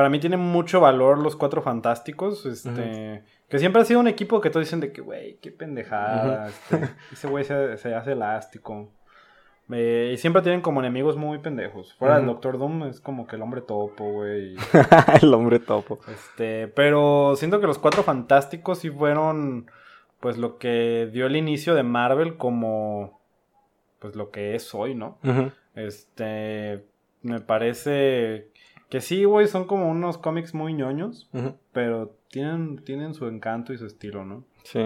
[0.00, 4.40] para mí tiene mucho valor los Cuatro Fantásticos, este, que siempre ha sido un equipo
[4.40, 8.88] que todos dicen de que, güey, qué pendejada, este, ese güey se, hace elástico.
[9.68, 11.92] y siempre tienen como enemigos muy pendejos.
[11.96, 14.56] Fuera del Doctor Doom es como que el hombre topo, güey.
[15.20, 15.98] el hombre topo.
[16.08, 19.70] Este, pero siento que los Cuatro Fantásticos sí fueron,
[20.18, 23.20] pues, lo que dio el inicio de Marvel como
[23.98, 25.18] pues lo que es hoy, ¿no?
[25.74, 26.86] Este,
[27.20, 28.48] me parece
[28.90, 31.30] que sí, güey, son como unos cómics muy ñoños,
[31.72, 34.44] pero tienen, tienen su encanto y su estilo, ¿no?
[34.64, 34.80] Sí.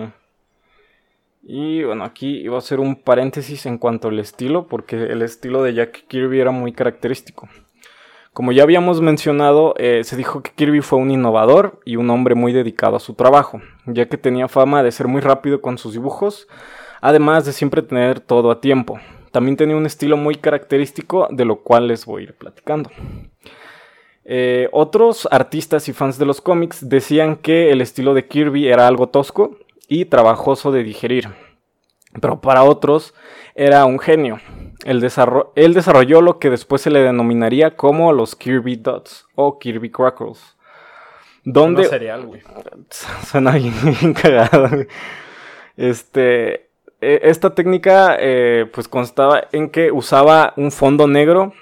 [1.43, 5.63] Y bueno, aquí iba a hacer un paréntesis en cuanto al estilo, porque el estilo
[5.63, 7.49] de Jack Kirby era muy característico.
[8.35, 12.35] Como ya habíamos mencionado, eh, se dijo que Kirby fue un innovador y un hombre
[12.35, 15.93] muy dedicado a su trabajo, ya que tenía fama de ser muy rápido con sus
[15.93, 16.49] dibujos,
[17.01, 18.99] además de siempre tener todo a tiempo.
[19.31, 22.91] También tenía un estilo muy característico, de lo cual les voy a ir platicando.
[24.25, 28.87] Eh, otros artistas y fans de los cómics decían que el estilo de Kirby era
[28.87, 31.29] algo tosco y trabajoso de digerir,
[32.21, 33.15] pero para otros
[33.55, 34.41] era un genio.
[34.85, 40.57] Él, desarrolló lo que después se le denominaría como los Kirby Dots o Kirby Crackles.
[41.45, 41.85] Donde...
[41.85, 42.43] cereal, güey.
[43.27, 44.69] Suena bien, bien cagado.
[45.77, 46.69] Este,
[47.01, 51.53] e, esta técnica eh, pues constaba en que usaba un fondo negro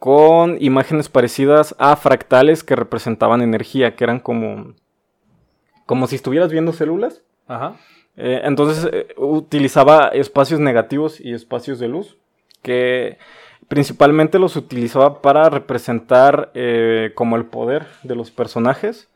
[0.00, 4.74] con imágenes parecidas a fractales que representaban energía, que eran como,
[5.86, 7.22] como si estuvieras viendo células.
[7.46, 7.76] Ajá.
[8.16, 12.16] Eh, entonces eh, utilizaba espacios negativos y espacios de luz,
[12.62, 13.18] que
[13.68, 16.50] principalmente los utilizaba para representar
[17.14, 19.08] como el poder de los personajes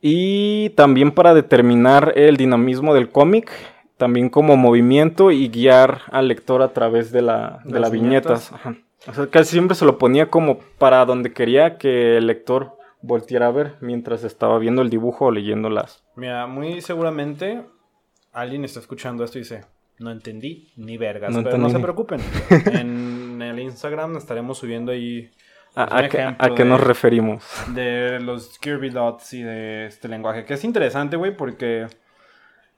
[0.00, 3.50] y también para determinar el dinamismo del cómic
[3.96, 8.52] también como movimiento y guiar al lector a través de la, de las viñetas.
[9.06, 13.48] O sea, casi siempre se lo ponía como para donde quería que el lector volteara
[13.48, 16.04] a ver mientras estaba viendo el dibujo o leyéndolas.
[16.14, 17.64] Mira, muy seguramente
[18.32, 19.64] alguien está escuchando esto y dice,
[19.98, 22.20] no entendí ni vergas, pero no se preocupen.
[22.72, 25.30] en el Instagram estaremos subiendo ahí
[25.74, 25.98] a,
[26.38, 27.44] a, qué nos referimos.
[27.68, 31.88] De los Kirby Dots y de este lenguaje, que es interesante, güey, porque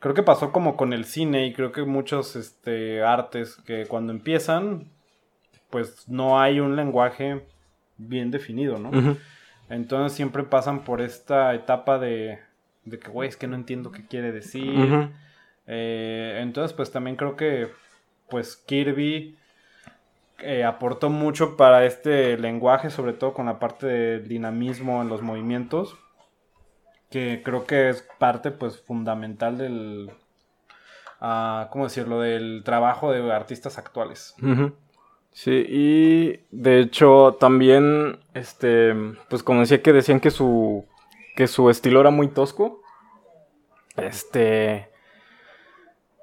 [0.05, 4.13] Creo que pasó como con el cine y creo que muchos este, artes que cuando
[4.13, 4.93] empiezan,
[5.75, 7.45] pues no hay un lenguaje
[7.97, 9.17] bien definido, ¿no?
[9.69, 12.39] Entonces siempre pasan por esta etapa de,
[12.85, 15.11] de que, güey, es que no entiendo qué quiere decir.
[15.67, 17.73] Eh, entonces, pues también creo que,
[18.31, 19.37] pues Kirby
[20.39, 25.23] eh, aportó mucho para este lenguaje, sobre todo con la parte del dinamismo en los
[25.23, 25.99] movimientos
[27.11, 30.11] que creo que es parte pues fundamental del,
[31.21, 34.37] uh, ¿cómo decirlo?, del trabajo de artistas actuales.
[35.35, 38.95] Sí, y de hecho también, este,
[39.29, 40.87] pues como decía que decían que su,
[41.35, 42.81] que su estilo era muy tosco,
[43.97, 44.89] este...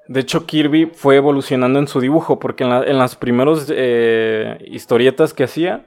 [0.08, 5.44] De hecho, Kirby fue evolucionando en su dibujo, porque en, las primeras eh, historietas que
[5.44, 5.86] hacía,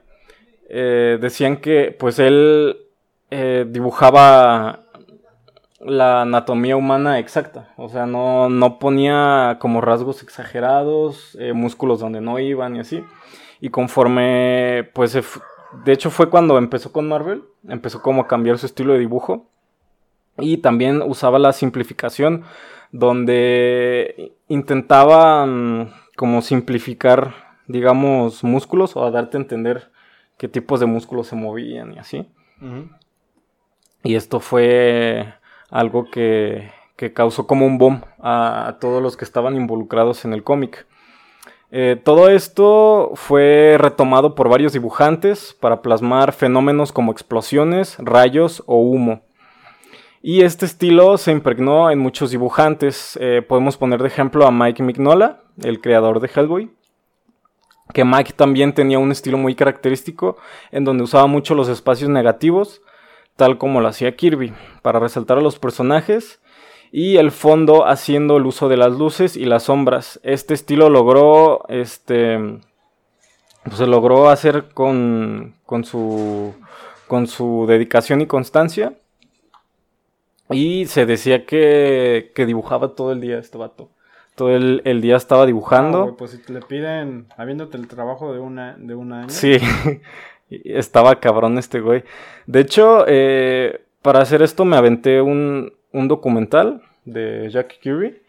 [0.68, 2.78] eh, decían que pues él
[3.30, 4.85] eh, dibujaba
[5.80, 7.72] la anatomía humana exacta.
[7.76, 13.04] O sea, no, no ponía como rasgos exagerados, eh, músculos donde no iban y así.
[13.60, 15.18] Y conforme, pues,
[15.84, 19.46] de hecho fue cuando empezó con Marvel, empezó como a cambiar su estilo de dibujo.
[20.38, 22.44] Y también usaba la simplificación,
[22.92, 25.46] donde intentaba
[26.14, 27.34] como simplificar,
[27.66, 29.90] digamos, músculos o a darte a entender
[30.36, 32.28] qué tipos de músculos se movían y así.
[34.02, 35.34] Y esto fue
[35.70, 36.70] algo que,
[37.14, 40.86] causó como un boom a, todos los que estaban involucrados en el cómic.
[41.70, 48.80] Eh, todo esto fue retomado por varios dibujantes para plasmar fenómenos como explosiones, rayos o
[48.80, 49.22] humo.
[50.22, 53.18] Y este estilo se impregnó en muchos dibujantes.
[53.20, 56.70] Eh, podemos poner de ejemplo a Mike Mignola, el creador de Hellboy.
[57.92, 60.36] Que Mike también tenía un estilo muy característico
[60.72, 62.82] en donde usaba mucho los espacios negativos
[63.36, 66.40] tal como lo hacía Kirby, para resaltar a los personajes
[66.92, 70.20] y el fondo haciendo el uso de las luces y las sombras.
[70.22, 72.60] Este estilo logró este
[73.66, 76.54] pues, se logró hacer con, con, su,
[77.08, 78.94] con su dedicación y constancia.
[80.50, 83.90] Y se decía que, que dibujaba todo el día este vato.
[84.36, 86.14] Todo el, día estaba dibujando.
[86.16, 89.30] pues si te le piden, habiéndote el trabajo de, una, de un año.
[89.30, 89.56] Sí,
[90.64, 92.04] estaba cabrón este güey.
[92.46, 98.20] De hecho, eh, para hacer esto me aventé un, un documental de Jack Kirby.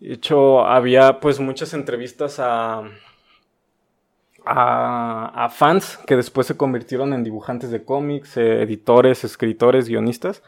[0.00, 2.82] De hecho, había pues muchas entrevistas a,
[4.44, 10.42] a, fans que después se convirtieron en dibujantes de cómics, eh, editores, escritores, guionistas.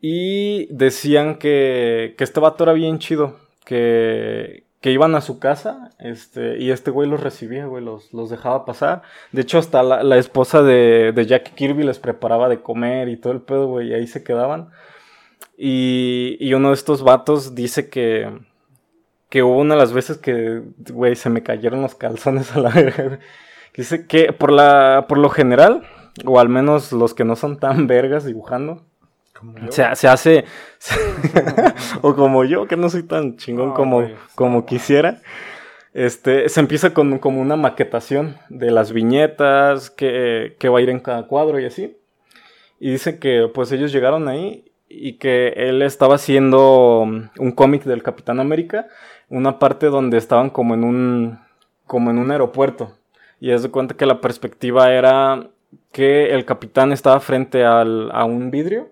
[0.00, 5.90] Y decían que, que este vato era bien chido, que, que iban a su casa
[5.98, 9.02] este, y este güey los recibía, güey, los, los dejaba pasar.
[9.32, 13.32] De hecho, hasta la, esposa de, de Jack Kirby les preparaba de comer y todo
[13.32, 14.70] el pedo, güey, y ahí se quedaban.
[15.56, 18.30] Y, y uno de estos vatos dice que,
[19.28, 20.62] que hubo una de las veces que,
[20.92, 23.18] güey, se me cayeron los calzones a la verga.
[23.76, 25.82] Dice que por, la, por lo general,
[26.24, 28.84] o al menos los que no son tan vergas dibujando,
[29.70, 30.44] se, se, hace,
[32.02, 35.20] o como yo, que no soy tan chingón como, como quisiera,
[35.94, 40.90] este, se empieza con como una maquetación de las viñetas, que, que va a ir
[40.90, 41.96] en cada cuadro y así.
[42.80, 48.02] Y dice que pues ellos llegaron ahí y que él estaba haciendo un cómic del
[48.02, 48.86] Capitán América
[49.28, 51.38] una parte donde estaban como en un,
[51.86, 52.92] como en un aeropuerto.
[53.40, 55.48] Y es de cuenta que la perspectiva era
[55.92, 58.88] que el capitán estaba frente al, a un vidrio.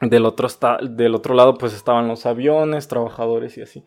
[0.00, 0.48] Del, otro
[0.82, 3.84] del otro lado pues estaban los aviones, trabajadores y así.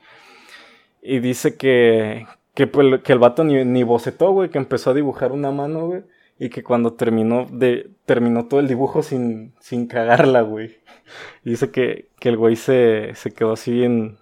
[1.02, 4.94] Y dice que, que, pues, que el vato ni, ni bocetó, güey, que empezó a
[4.94, 6.04] dibujar una mano, güey.
[6.40, 10.78] Y que cuando terminó, de, terminó todo el dibujo sin, sin cagarla, güey.
[11.46, 14.18] Y dice que, que el güey se, se quedó así en,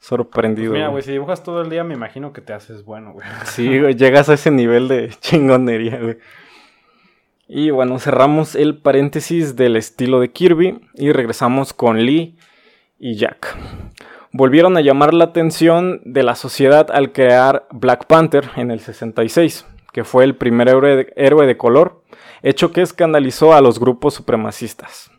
[0.00, 0.72] sorprendido.
[0.72, 3.26] Pues mira, güey, si dibujas todo el día, me imagino que te haces bueno, güey.
[3.44, 6.18] Sí, güey, llegas a ese nivel de chingonería, güey.
[7.52, 12.38] Y bueno, cerramos el paréntesis del estilo de Kirby y regresamos con Lee
[12.96, 13.56] y Jack.
[14.30, 19.66] Volvieron a llamar la atención de la sociedad al crear Black Panther en el 66,
[19.92, 22.04] que fue el primer héroe de color,
[22.42, 25.10] hecho que escandalizó a los grupos supremacistas.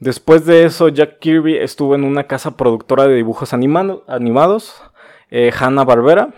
[0.00, 4.82] Después de eso, Jack Kirby estuvo en una casa productora de dibujos animados,
[5.30, 6.34] eh, Hanna-Barbera,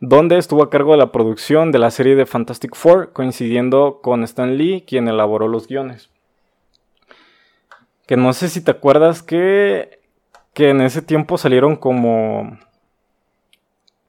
[0.00, 4.22] donde estuvo a cargo de la producción de la serie de Fantastic Four, coincidiendo con
[4.24, 6.10] Stan Lee, quien elaboró los guiones.
[8.06, 10.00] Que no sé si te acuerdas que,
[10.54, 12.58] que en ese tiempo salieron como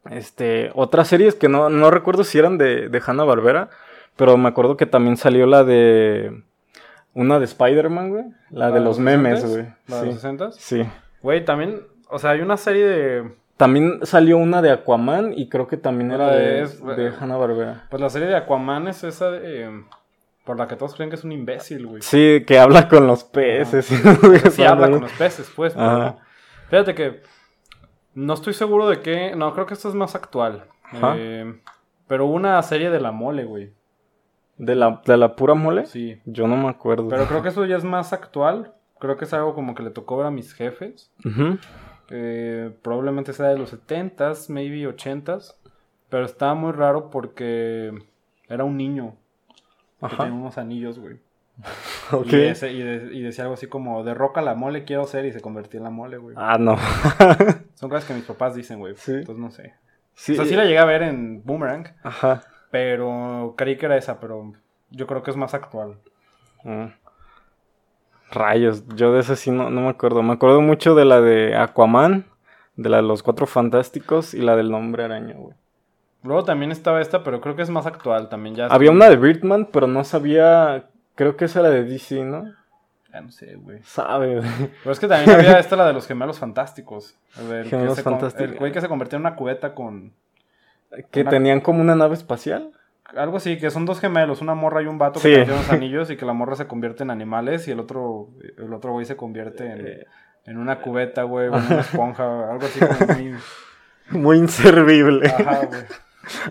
[0.09, 3.69] este, otras series que no, no recuerdo si eran de, de Hanna-Barbera,
[4.15, 6.43] pero me acuerdo que también salió la de
[7.13, 8.25] una de Spider-Man, güey.
[8.49, 9.67] La, de los, memes, güey.
[9.87, 10.83] ¿La de los 60 Sí.
[11.21, 13.31] Güey, también, o sea, hay una serie de...
[13.59, 17.87] También salió una de Aquaman y creo que también era de, de, Hanna-Barbera.
[17.89, 19.83] Pues la serie de Aquaman es esa de...
[20.45, 22.01] por la que todos creen que es un imbécil, güey.
[22.01, 23.87] Sí, que habla con los peces.
[24.51, 25.73] sí, habla con los peces, pues.
[25.73, 26.15] Pero,
[26.69, 27.21] fíjate que
[28.13, 29.35] no estoy seguro de qué...
[29.35, 30.63] No, creo que esto es más actual.
[31.17, 31.59] Eh,
[32.07, 33.73] pero una serie de la mole, güey.
[34.57, 35.85] ¿De la, ¿De la pura mole?
[35.85, 36.21] Sí.
[36.23, 37.09] Yo no me acuerdo.
[37.09, 38.73] Pero creo que eso ya es más actual.
[38.99, 41.11] Creo que es algo como que le tocó ver a mis jefes.
[42.81, 45.55] Probablemente sea de los 70s, maybe 80s.
[46.09, 47.93] Pero estaba muy raro porque
[48.47, 49.15] era un niño
[50.01, 51.17] que tenía unos anillos, güey.
[52.25, 55.77] Y, y, decía algo así como, de roca la mole quiero ser y se convertía
[55.77, 56.35] en la mole, güey.
[56.39, 56.75] Ah, no.
[57.75, 58.95] Son cosas que mis papás dicen, güey.
[58.95, 59.11] ¿Sí?
[59.11, 59.75] Entonces no sé.
[60.15, 60.33] Sí.
[60.33, 61.93] O sea, sí la llegué a ver en Boomerang.
[62.01, 62.41] Ajá.
[62.71, 64.53] Pero creí que era esa, pero
[64.89, 65.97] yo creo que es más actual.
[66.63, 66.85] Mm.
[68.31, 70.21] Rayos, yo de esa sí no, me acuerdo.
[70.23, 72.25] Me acuerdo mucho de la de Aquaman,
[72.75, 75.55] de la de los Cuatro Fantásticos y la del Nombre Araña, güey.
[76.23, 78.55] Luego también estaba esta, pero creo que es más actual también.
[78.55, 80.89] ya Había una de Birdman, pero no sabía.
[81.15, 82.43] Creo que esa era de DC, ¿no?
[83.11, 83.79] Ya no sé, güey.
[83.83, 84.49] Sabe, güey.
[84.83, 87.17] Pero es que también había esta, la de los gemelos fantásticos.
[87.65, 88.51] gemelos fantásticos.
[88.51, 90.13] El güey que se convirtió en una cubeta con
[91.11, 92.71] que tenían como una nave espacial.
[93.15, 96.09] Algo así, que son dos gemelos, una morra y un vato que tienen los anillos
[96.11, 99.15] y que la morra se convierte en animales y el otro, el otro güey se
[99.15, 100.05] convierte en, eh,
[100.45, 103.35] en una cubeta, güey, en una esponja, algo así como muy...
[104.11, 105.27] Muy inservible.
[105.27, 105.83] Ajá, güey.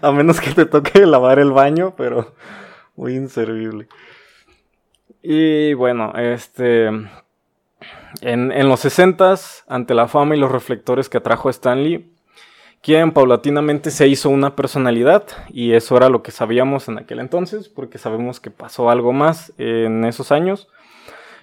[0.01, 2.37] A menos que te toque lavar el baño, pero
[2.95, 3.89] muy inservible.
[5.23, 6.87] Y bueno, este...
[8.21, 9.35] En, en los 60
[9.67, 12.13] ante la fama y los reflectores que atrajo Stanley,
[12.83, 17.69] quien paulatinamente se hizo una personalidad y eso era lo que sabíamos en aquel entonces
[17.69, 20.69] porque sabemos que pasó algo más en esos años.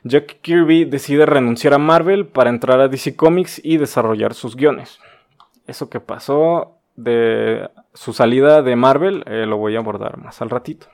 [0.04, 5.00] Jack Kirby decide renunciar a Marvel para entrar a DC Comics y desarrollar sus guiones.
[5.66, 10.50] Eso que pasó de su salida de Marvel eh, lo voy a abordar más al
[10.50, 10.88] ratito.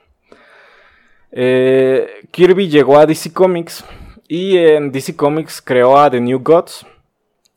[1.30, 3.84] Eh, Kirby llegó a DC Comics
[4.28, 6.86] y en DC Comics creó a The New Gods,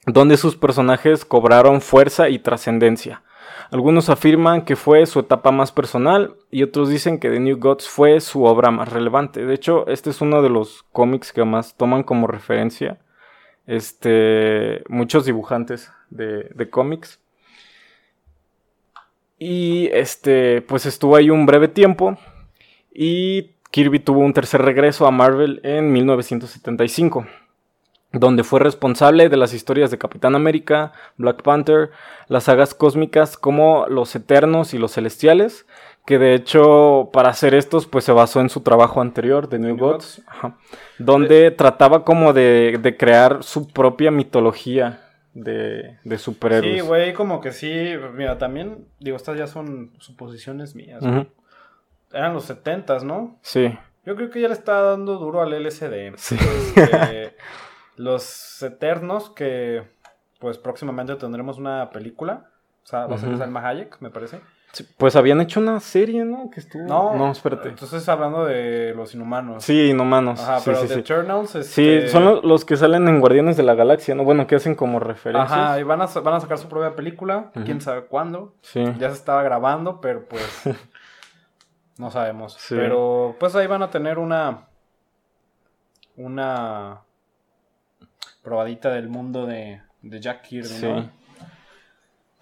[0.06, 3.24] donde sus personajes cobraron fuerza y trascendencia.
[3.72, 7.90] Algunos afirman que fue su etapa más personal y otros dicen que The New Gods
[7.90, 9.46] fue su obra más relevante.
[9.46, 13.00] De hecho, este es uno de los cómics que más toman como referencia
[13.66, 17.20] este, muchos dibujantes de, de cómics.
[19.40, 22.18] Y este, pues estuvo ahí un breve tiempo
[22.94, 27.26] y Kirby tuvo un tercer regreso a Marvel en 1975
[28.16, 31.92] donde fue responsable de las historias de Capitán América, Black Panther,
[32.28, 35.66] las sagas cósmicas como Los Eternos y Los Celestiales,
[36.06, 39.78] que de hecho para hacer estos pues se basó en su trabajo anterior de New,
[39.78, 40.22] Gods,
[40.98, 45.02] donde trataba como de, crear su propia mitología
[45.34, 46.74] de, de superhéroes.
[46.74, 51.04] Sí, güey, como que sí, mira, también, digo, estas ya son suposiciones mías.
[52.14, 53.38] Eran los setentas, ¿no?
[53.42, 53.78] Sí.
[54.06, 56.14] Yo creo que ya le está dando duro al LSD.
[56.16, 56.38] Sí.
[56.76, 57.36] Este,
[57.98, 59.84] los Eternos, que
[60.40, 62.50] pues próximamente tendremos una película.
[62.84, 64.42] O sea, va a ser Salma Hayek, me parece.
[64.98, 66.52] pues habían hecho una serie, ¿no?
[66.52, 66.84] Que estuvo.
[66.84, 67.70] No, no, espérate.
[67.70, 69.64] Entonces hablando de los inhumanos.
[69.64, 70.40] Sí, inhumanos.
[70.40, 71.50] Ajá, pero de Eternals.
[71.64, 74.24] Sí, este son los, que salen en Guardianes de la Galaxia, ¿no?
[74.24, 75.52] Bueno, que hacen como referencias.
[75.52, 77.52] Ajá, y van a, van a sacar su propia película.
[77.66, 78.54] Quién sabe cuándo.
[78.62, 78.84] Sí.
[79.00, 80.62] Ya se estaba grabando, pero pues.
[81.98, 82.58] no sabemos.
[82.70, 84.68] Pero pues ahí van a tener una.
[86.18, 87.05] Una
[88.46, 90.86] probadita del mundo de, Jack Kirby, sí.
[90.86, 91.10] ¿no?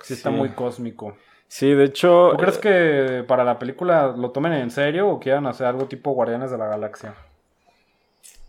[0.01, 1.17] Sí, está muy cósmico.
[1.47, 2.31] Sí, de hecho.
[2.31, 5.85] ¿Tú crees eh, que para la película lo tomen en serio o quieran hacer algo
[5.85, 7.15] tipo Guardianes de la Galaxia?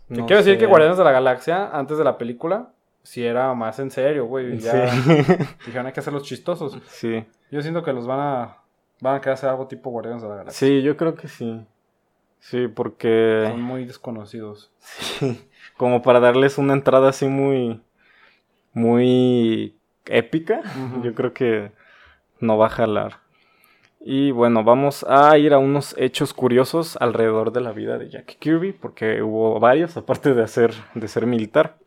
[0.07, 3.79] Te quiero decir que Guardianes de la Galaxia, antes de la película, sí era más
[3.79, 4.59] en serio, güey.
[4.59, 4.85] Ya
[5.65, 6.77] dijeron hay que hacerlos chistosos.
[6.87, 7.25] Sí.
[7.51, 8.57] Yo siento que los van a.
[9.01, 10.67] Van a querer hacer algo tipo Guardianes de la Galaxia.
[10.67, 11.65] Sí, yo creo que sí.
[12.39, 13.47] Sí, porque.
[13.49, 14.71] Son muy desconocidos.
[15.19, 15.39] Sí
[15.77, 17.81] como para darles una entrada así muy,
[18.73, 20.61] muy épica,
[21.03, 21.71] yo creo que
[22.39, 23.25] no va a jalar.
[24.07, 28.37] Y bueno, vamos a ir a unos hechos curiosos alrededor de la vida de Jack
[28.37, 31.77] Kirby, porque hubo varios, aparte de, hacer, de ser militar.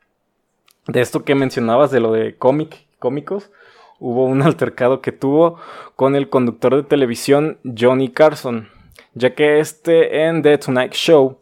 [0.89, 3.53] De esto que mencionabas, de lo de cómic, cómicos,
[4.01, 5.61] hubo un altercado que tuvo
[5.95, 8.69] con el conductor de televisión Johnny Carson,
[9.15, 11.38] ya que este en The Tonight Show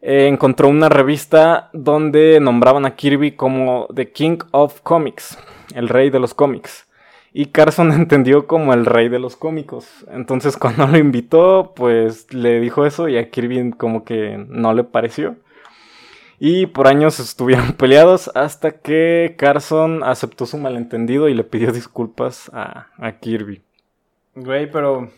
[0.00, 5.38] eh, encontró una revista donde nombraban a Kirby como The King of Comics,
[5.74, 6.86] el rey de los cómics.
[7.32, 10.06] Y Carson entendió como el rey de los cómicos.
[10.10, 14.84] Entonces cuando lo invitó, pues le dijo eso y a Kirby como que no le
[14.84, 15.36] pareció.
[16.40, 22.50] Y por años estuvieron peleados hasta que Carson aceptó su malentendido y le pidió disculpas
[22.52, 23.62] a, a Kirby.
[24.36, 25.10] Güey, pero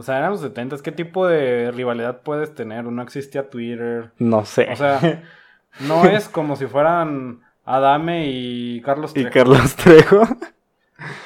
[0.00, 2.84] o sea, eran los 70, ¿qué tipo de rivalidad puedes tener?
[2.84, 4.12] No existía Twitter.
[4.16, 4.70] No sé.
[4.72, 5.22] O sea,
[5.80, 9.28] no es como si fueran Adame y Carlos Trejo.
[9.28, 10.22] Y Carlos Trejo.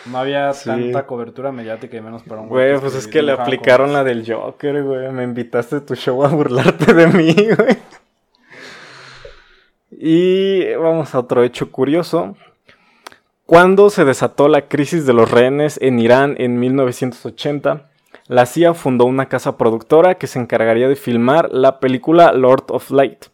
[0.07, 2.79] No había tanta cobertura mediática y menos para un güey.
[2.79, 5.11] pues es que le aplicaron la del Joker, güey.
[5.11, 7.77] Me invitaste a tu show a burlarte de mí, güey.
[9.91, 12.37] Y vamos a otro hecho curioso.
[13.47, 17.91] Cuando se desató la crisis de los rehenes en Irán en 1980,
[18.26, 22.90] la CIA fundó una casa productora que se encargaría de filmar la película Lord of
[22.90, 23.26] Light.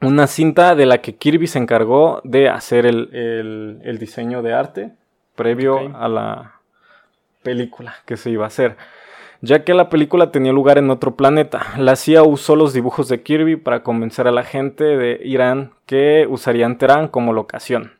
[0.00, 4.92] Una cinta de la que Kirby se encargó de hacer el, diseño de arte
[5.34, 6.60] previo a la
[7.42, 8.76] película que se iba a hacer.
[9.40, 13.22] Ya que la película tenía lugar en otro planeta, la CIA usó los dibujos de
[13.22, 17.95] Kirby para convencer a la gente de Irán que usarían Teherán como locación.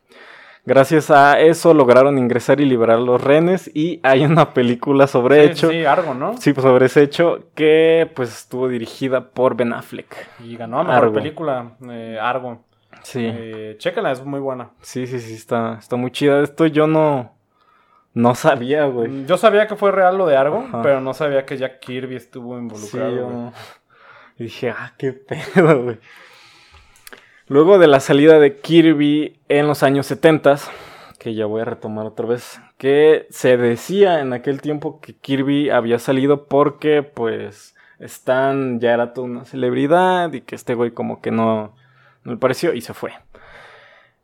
[0.67, 5.69] Gracias a eso lograron ingresar y liberar los renes y hay una película sobre hecho.
[5.69, 6.35] Sí, Argo, ¿no?
[6.35, 10.27] Sí, pues sobre ese hecho que pues estuvo dirigida por Ben Affleck.
[10.43, 12.65] Y ganó a mejor película, eh, Argo.
[13.01, 13.21] Sí.
[13.23, 14.71] Eh, chécala, es muy buena.
[14.81, 16.43] Sí, sí, sí, está, está muy chida.
[16.43, 17.31] Esto yo no,
[18.13, 19.07] no sabía, güey.
[19.07, 22.17] Mm, yo sabía que fue real lo de Argo, pero no sabía que Jack Kirby
[22.17, 23.53] estuvo involucrado.
[24.35, 25.97] Sí, Y dije, ah, qué pedo, güey.
[27.49, 30.57] Luego de la salida de Kirby en los años 70,
[31.17, 35.69] que ya voy a retomar otra vez, que se decía en aquel tiempo que Kirby
[35.69, 41.21] había salido porque pues Stan ya era toda una celebridad y que este güey como
[41.21, 41.73] que no,
[42.25, 43.13] no le pareció y se fue.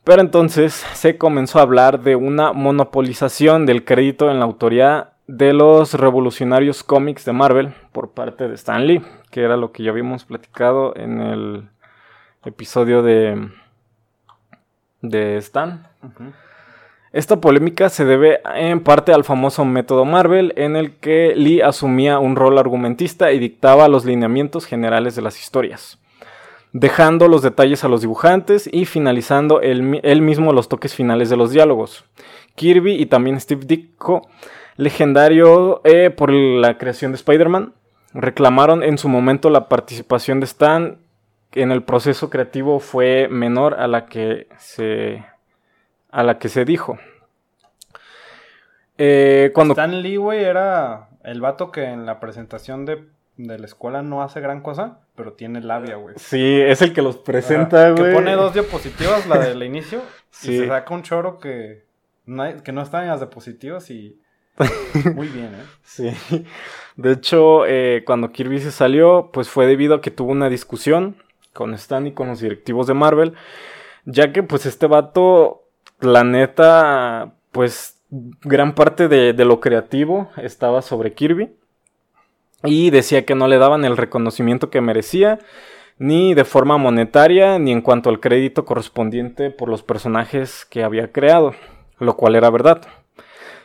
[0.03, 5.53] Pero entonces se comenzó a hablar de una monopolización del crédito en la autoría de
[5.53, 9.01] los revolucionarios cómics de Marvel por parte de Stan Lee,
[9.31, 11.69] que era lo que ya habíamos platicado en el
[12.45, 13.49] episodio de,
[15.01, 15.87] de Stan.
[17.11, 22.17] Esta polémica se debe en parte al famoso método Marvel, en el que Lee asumía
[22.17, 25.99] un rol argumentista y dictaba los lineamientos generales de las historias,
[26.71, 29.83] dejando los detalles a los dibujantes y finalizando él,
[30.21, 32.03] mismo los toques finales de los diálogos.
[32.55, 34.27] Kirby y también Steve Ditko,
[34.75, 37.73] legendario eh, por la creación de Spider-Man,
[38.15, 40.97] reclamaron en su momento la participación de Stan
[41.55, 45.25] en el proceso creativo fue menor a la que se
[46.11, 46.99] a la que se dijo.
[48.97, 49.73] Eh, cuando...
[49.73, 53.05] Stan Lee, güey, era el vato que en la presentación de,
[53.37, 56.15] la escuela no hace gran cosa, pero tiene labia, güey.
[56.17, 58.11] Sí, es el que los presenta, güey.
[58.11, 60.01] Que pone dos diapositivas, la del inicio,
[60.43, 61.85] y se saca un choro que
[62.25, 64.19] no, que no está en las diapositivas y...
[65.15, 65.63] Muy bien, ¿eh?
[65.81, 66.13] Sí.
[66.95, 71.15] De hecho, eh, cuando Kirby se salió, pues fue debido a que tuvo una discusión
[71.53, 73.33] con Stan y con los directivos de Marvel,
[74.05, 75.63] ya que pues este vato
[75.99, 78.01] la neta, pues
[78.41, 81.55] gran parte de, lo creativo estaba sobre Kirby.
[82.65, 85.39] Y decía que no le daban el reconocimiento que merecía,
[85.97, 91.11] ni de forma monetaria, ni en cuanto al crédito correspondiente por los personajes que había
[91.11, 91.53] creado,
[91.99, 92.81] lo cual era verdad.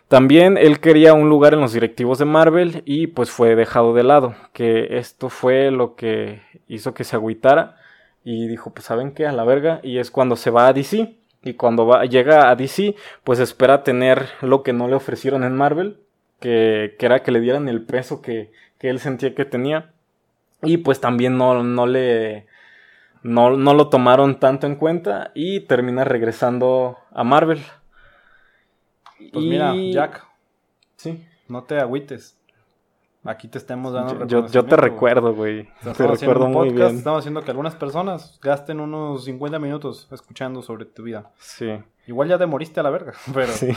[0.09, 4.03] También él quería un lugar en los directivos de Marvel y pues fue dejado de
[4.03, 7.77] lado, que esto fue lo que hizo que se agüitara
[8.25, 11.15] y dijo pues saben qué, a la verga, y es cuando se va a DC
[11.43, 15.57] y cuando va, llega a DC, pues espera tener lo que no le ofrecieron en
[15.57, 15.99] Marvel,
[16.41, 18.51] que, era que le dieran el peso que,
[18.81, 19.93] él sentía que tenía.
[20.63, 22.47] Y pues también no, no le...
[23.23, 27.61] No, no, lo tomaron tanto en cuenta y termina regresando a Marvel.
[29.33, 30.25] Pues mira, Jack.
[30.97, 31.25] Sí.
[31.49, 32.39] No te agüites.
[33.25, 35.69] Aquí te estemos dando Yo, yo te recuerdo, güey.
[35.83, 36.97] te recuerdo muy bien.
[36.97, 41.31] Estamos haciendo que algunas personas gasten unos 50 minutos escuchando sobre tu vida.
[41.39, 41.79] Sí.
[42.07, 43.53] Igual ya te moriste a la verga, pero...
[43.53, 43.69] Sí.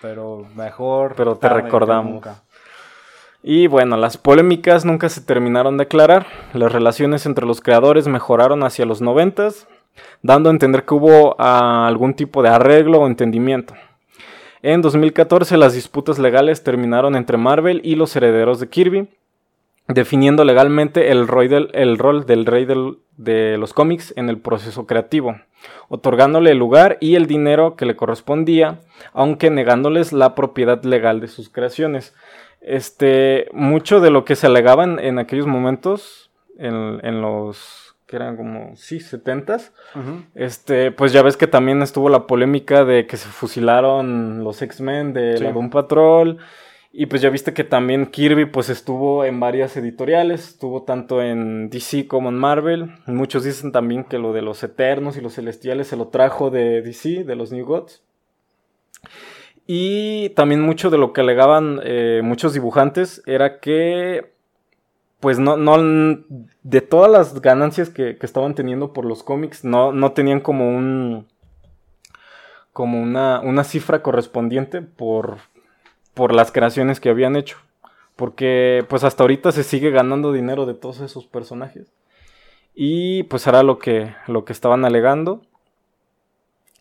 [0.00, 1.14] pero mejor...
[1.16, 2.22] Pero te recordamos.
[3.42, 6.26] Y bueno, las polémicas nunca se terminaron de aclarar.
[6.52, 9.66] Las relaciones entre los creadores mejoraron hacia los noventas,
[10.22, 13.74] dando a entender que hubo ah, algún tipo de arreglo o entendimiento.
[14.62, 19.08] En 2014 las disputas legales terminaron entre Marvel y los herederos de Kirby,
[19.88, 25.36] definiendo legalmente el, rol del rey de los cómics en el proceso creativo,
[25.88, 28.80] otorgándole el lugar y el dinero que le correspondía,
[29.14, 32.14] aunque negándoles la propiedad legal de sus creaciones.
[32.60, 38.74] Este, mucho de lo que se alegaban en aquellos momentos, en los que eran como,
[38.74, 39.70] sí, 70s.
[40.34, 45.12] Este, pues ya ves que también estuvo la polémica de que se fusilaron los X-Men
[45.12, 46.38] de la Doom Patrol.
[46.92, 51.70] Y pues ya viste que también Kirby pues estuvo en varias editoriales, estuvo tanto en
[51.70, 52.96] DC como en Marvel.
[53.06, 56.82] Muchos dicen también que lo de los Eternos y los Celestiales se lo trajo de
[56.82, 58.02] DC, de los New Gods.
[59.68, 64.32] Y también mucho de lo que alegaban eh, muchos dibujantes era que
[65.20, 65.76] pues no, no,
[66.62, 71.26] de todas las ganancias que, estaban teniendo por los cómics, no, no tenían como un,
[72.72, 75.38] como una, una cifra correspondiente por,
[76.14, 77.56] por las creaciones que habían hecho.
[78.16, 81.92] Porque pues hasta ahorita se sigue ganando dinero de todos esos personajes.
[82.74, 85.42] Y pues era lo que, lo que estaban alegando.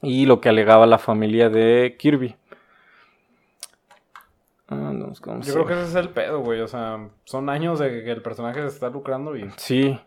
[0.01, 2.35] Y lo que alegaba la familia de Kirby.
[4.71, 4.93] Ah,
[5.41, 6.61] Yo creo que ese es el pedo, güey.
[6.61, 9.49] O sea, son años de que el personaje se está lucrando y.
[9.57, 9.99] Sí.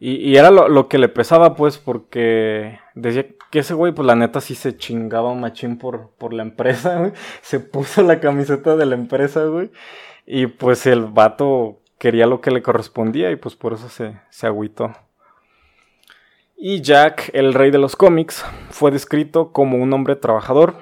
[0.00, 4.40] Y, era lo, que le pesaba, pues, porque decía que ese güey, pues la neta
[4.40, 7.12] sí se chingaba un machín por, por la empresa, güey.
[7.42, 9.72] Se puso la camiseta de la empresa, güey.
[10.24, 14.46] Y pues el vato quería lo que le correspondía y pues por eso se, se
[14.46, 14.92] agüitó.
[16.56, 20.74] Y Jack, el rey de los cómics, fue descrito como un hombre trabajador,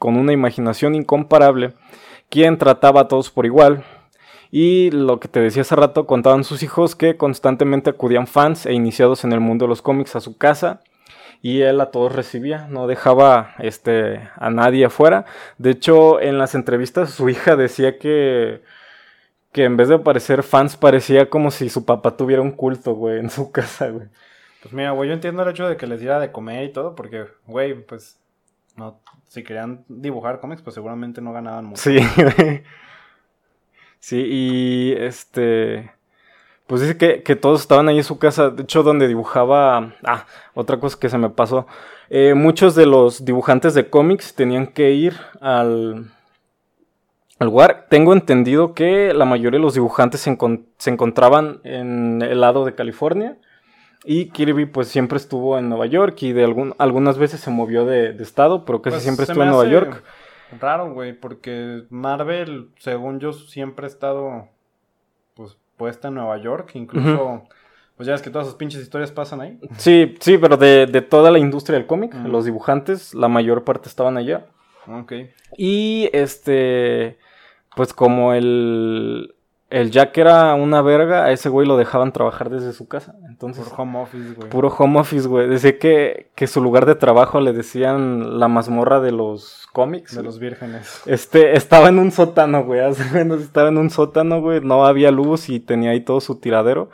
[0.00, 1.74] con una imaginación incomparable
[2.28, 3.84] quien trataba a todos por igual.
[4.50, 8.72] Y lo que te decía hace rato, contaban sus hijos que constantemente acudían fans e
[8.72, 10.80] iniciados en el mundo de los cómics a su casa.
[11.42, 15.26] Y él a todos recibía, no dejaba este, a nadie afuera.
[15.58, 18.62] De hecho, en las entrevistas su hija decía que,
[19.52, 23.18] que en vez de parecer fans parecía como si su papá tuviera un culto, güey,
[23.18, 24.06] en su casa, güey.
[24.62, 26.94] Pues mira, güey, yo entiendo el hecho de que les diera de comer y todo,
[26.94, 28.18] porque, güey, pues
[28.76, 29.00] no,
[29.34, 31.82] si querían dibujar cómics, pues seguramente no ganaban mucho.
[31.82, 31.98] Sí,
[33.98, 35.90] sí, y este.
[36.68, 38.50] Pues dice que, todos estaban ahí en su casa.
[38.50, 39.96] De hecho, donde dibujaba.
[40.04, 41.66] Ah, otra cosa que se me pasó.
[42.10, 46.12] Eh, muchos de los dibujantes de cómics tenían que ir al,
[47.40, 47.86] al lugar.
[47.90, 50.38] Tengo entendido que la mayoría de los dibujantes se,
[50.78, 53.36] se encontraban en el lado de California
[54.04, 57.86] Y Kirby pues siempre estuvo en Nueva York y de algún, algunas veces se movió
[57.86, 60.02] de, estado, pero casi pues, siempre estuvo en Nueva York.
[60.60, 64.48] Raro, güey, porque Marvel, según yo, siempre ha estado
[65.34, 67.44] pues puesta en Nueva York, incluso...
[67.96, 69.58] Pues ya ves que todas esas pinches historias pasan ahí.
[69.76, 74.16] Sí, sí, pero de, toda la industria del cómic, los dibujantes, la mayor parte estaban
[74.16, 74.46] allá.
[74.88, 75.12] Ok.
[75.56, 77.18] Y este,
[77.76, 79.33] pues como el,
[79.74, 83.16] el Jack era una verga, a ese güey lo dejaban trabajar desde su casa.
[83.28, 84.48] Entonces, puro home office, güey.
[84.48, 85.48] Puro home office, güey.
[85.48, 90.14] Decía que, que su lugar de trabajo le decían la mazmorra de los cómics.
[90.14, 91.02] De los vírgenes.
[91.06, 92.80] Este, estaba en un sótano, güey.
[93.40, 94.60] Estaba en un sótano, güey.
[94.60, 96.90] No había luz y tenía ahí todo su tiradero.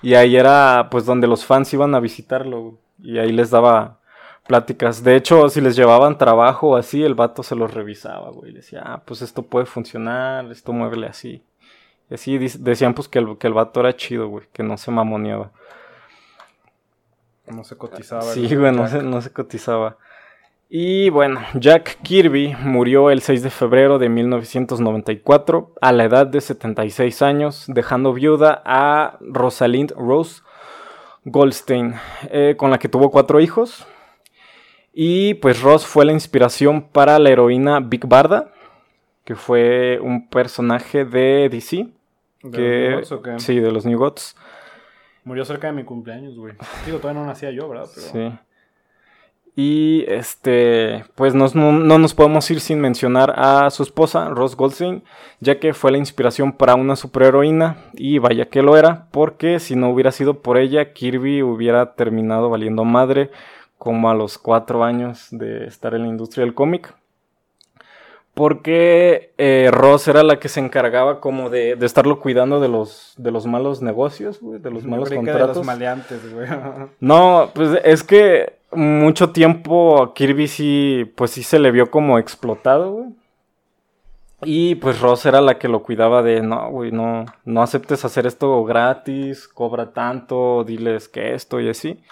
[0.00, 2.78] Y ahí era, pues, donde los fans iban a visitarlo.
[3.02, 3.98] Y ahí les daba
[4.46, 5.02] pláticas.
[5.02, 8.52] De hecho, si les llevaban trabajo así, el vato se los revisaba, güey.
[8.52, 11.42] Decía, ah, pues esto puede funcionar, esto muévele así.
[12.12, 14.90] Y así decían, pues, que el, que el vato era chido, güey, que no se
[14.90, 15.50] mamoneaba.
[17.46, 18.20] No se cotizaba.
[18.20, 19.96] Sí, güey, no se, no se cotizaba.
[20.68, 26.42] Y bueno, Jack Kirby murió el 6 de febrero de 1994 a la edad de
[26.42, 30.42] 76 años, dejando viuda a Rosalind Rose
[31.24, 31.94] Goldstein,
[32.24, 33.86] eh, con la que tuvo cuatro hijos.
[34.92, 38.52] Y pues Ross fue la inspiración para la heroína Big Barda,
[39.24, 42.01] que fue un personaje de DC.
[42.42, 43.38] ¿De los o qué?
[43.38, 44.36] Sí, de los New Gods.
[45.24, 46.54] Murió cerca de mi cumpleaños, güey.
[46.84, 47.86] Digo, todavía no nacía yo, ¿verdad?
[47.86, 48.32] Sí.
[49.54, 55.04] Y este, pues no, nos podemos ir sin mencionar a su esposa, Ross Goldstein,
[55.40, 59.76] ya que fue la inspiración para una superheroína, y vaya que lo era, porque si
[59.76, 63.30] no hubiera sido por ella, Kirby hubiera terminado valiendo madre
[63.76, 66.94] como a los cuatro años de estar en la industria del cómic.
[68.34, 73.30] Porque eh, Ross era la que se encargaba como de, estarlo cuidando de los, de
[73.30, 75.48] los malos negocios, de los malos contratos.
[75.48, 76.48] De los maleantes, güey.
[77.00, 82.92] No, pues es que mucho tiempo Kirby sí, pues sí se le vio como explotado,
[82.92, 83.08] güey.
[84.44, 88.26] Y pues Ross era la que lo cuidaba de, no, güey, no, no aceptes hacer
[88.26, 92.02] esto gratis, cobra tanto, diles que esto y así.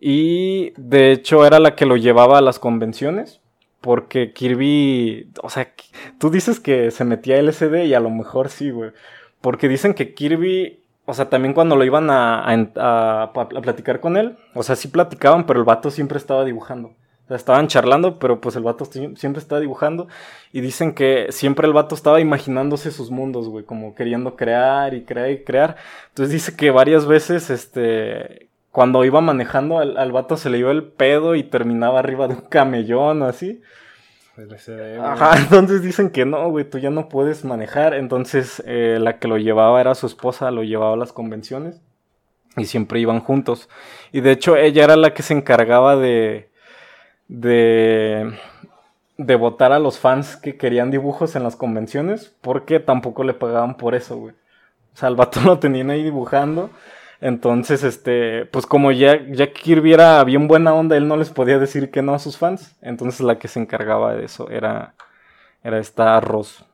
[0.00, 3.40] Y de hecho era la que lo llevaba a las convenciones.
[3.84, 5.70] Porque Kirby, o sea,
[6.18, 8.92] tú dices que se metía LSD y a lo mejor sí, güey.
[9.42, 13.30] Porque dicen que Kirby o sea, también cuando lo iban a,
[13.62, 16.88] platicar con él, o sea, sí platicaban, pero el vato siempre estaba dibujando.
[17.24, 20.08] O sea, estaban charlando, pero pues el vato siempre estaba dibujando.
[20.52, 25.04] Y dicen que siempre el vato estaba imaginándose sus mundos, güey, como queriendo crear y
[25.04, 25.76] crear y crear.
[26.08, 30.72] Entonces dice que varias veces, este, cuando iba manejando, al, al vato se le iba
[30.72, 33.62] el pedo y terminaba arriba de un camellón o así.
[35.00, 37.94] Ajá, entonces dicen que no, güey, tú ya no puedes manejar.
[37.94, 41.80] Entonces eh, la que lo llevaba era su esposa, lo llevaba a las convenciones
[42.56, 43.68] y siempre iban juntos.
[44.10, 46.50] Y de hecho ella era la que se encargaba de,
[47.28, 48.36] de,
[49.18, 53.76] de votar a los fans que querían dibujos en las convenciones porque tampoco le pagaban
[53.76, 54.34] por eso, güey.
[54.94, 56.70] O sea, el vato lo tenían ahí dibujando
[57.24, 61.58] entonces, este, pues como ya, ya Kirby era bien buena onda, él no les podía
[61.58, 62.76] decir que no a sus fans.
[62.82, 64.92] Entonces la que se encargaba de eso era,
[65.62, 66.66] era esta Ross.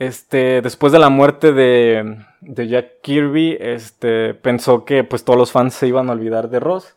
[0.00, 5.52] Este, después de la muerte de, de Jack Kirby, este, pensó que pues todos los
[5.52, 6.96] fans se iban a olvidar de Ross.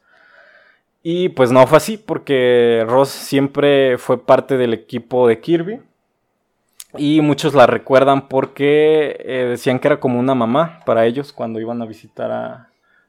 [1.03, 5.81] Y pues no fue así, porque Ross siempre fue parte del equipo de Kirby.
[6.97, 11.59] Y muchos la recuerdan porque eh, decían que era como una mamá para ellos cuando
[11.59, 12.31] iban a visitar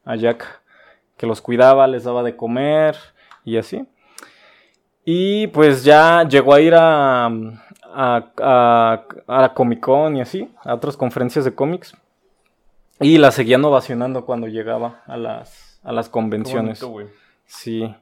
[0.05, 0.62] a, Jack,
[1.16, 2.97] que los cuidaba, les daba de comer
[3.45, 3.87] y así.
[5.05, 7.26] Y pues ya llegó a ir a,
[7.93, 11.97] a, la Comic Con y así, a otras conferencias de cómics.
[13.01, 16.84] Y la seguían ovacionando cuando llegaba a las, a las convenciones.
[17.47, 17.95] sí.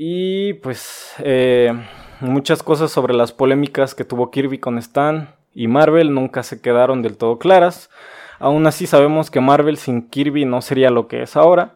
[0.00, 1.72] Y pues eh,
[2.20, 7.02] muchas cosas sobre las polémicas que tuvo Kirby con Stan y Marvel nunca se quedaron
[7.02, 7.90] del todo claras.
[8.38, 11.74] Aún así sabemos que Marvel sin Kirby no sería lo que es ahora.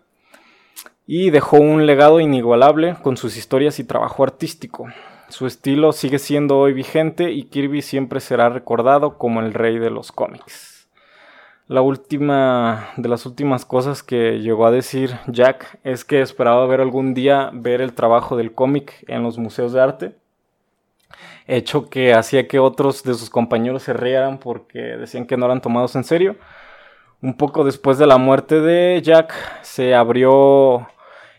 [1.07, 4.86] Y dejó un legado inigualable con sus historias y trabajo artístico.
[5.28, 9.90] Su estilo sigue siendo hoy vigente y Kirby siempre será recordado como el rey de
[9.90, 10.72] los cómics
[11.72, 16.82] la última de las últimas cosas que llegó a decir Jack es que esperaba ver
[16.82, 20.21] algún día ver el trabajo del cómic en los museos de arte.
[21.46, 25.60] Hecho que hacía que otros de sus compañeros se rieran porque decían que no eran
[25.60, 26.36] tomados en serio.
[27.20, 29.32] Un poco después de la muerte de Jack
[29.62, 30.88] se abrió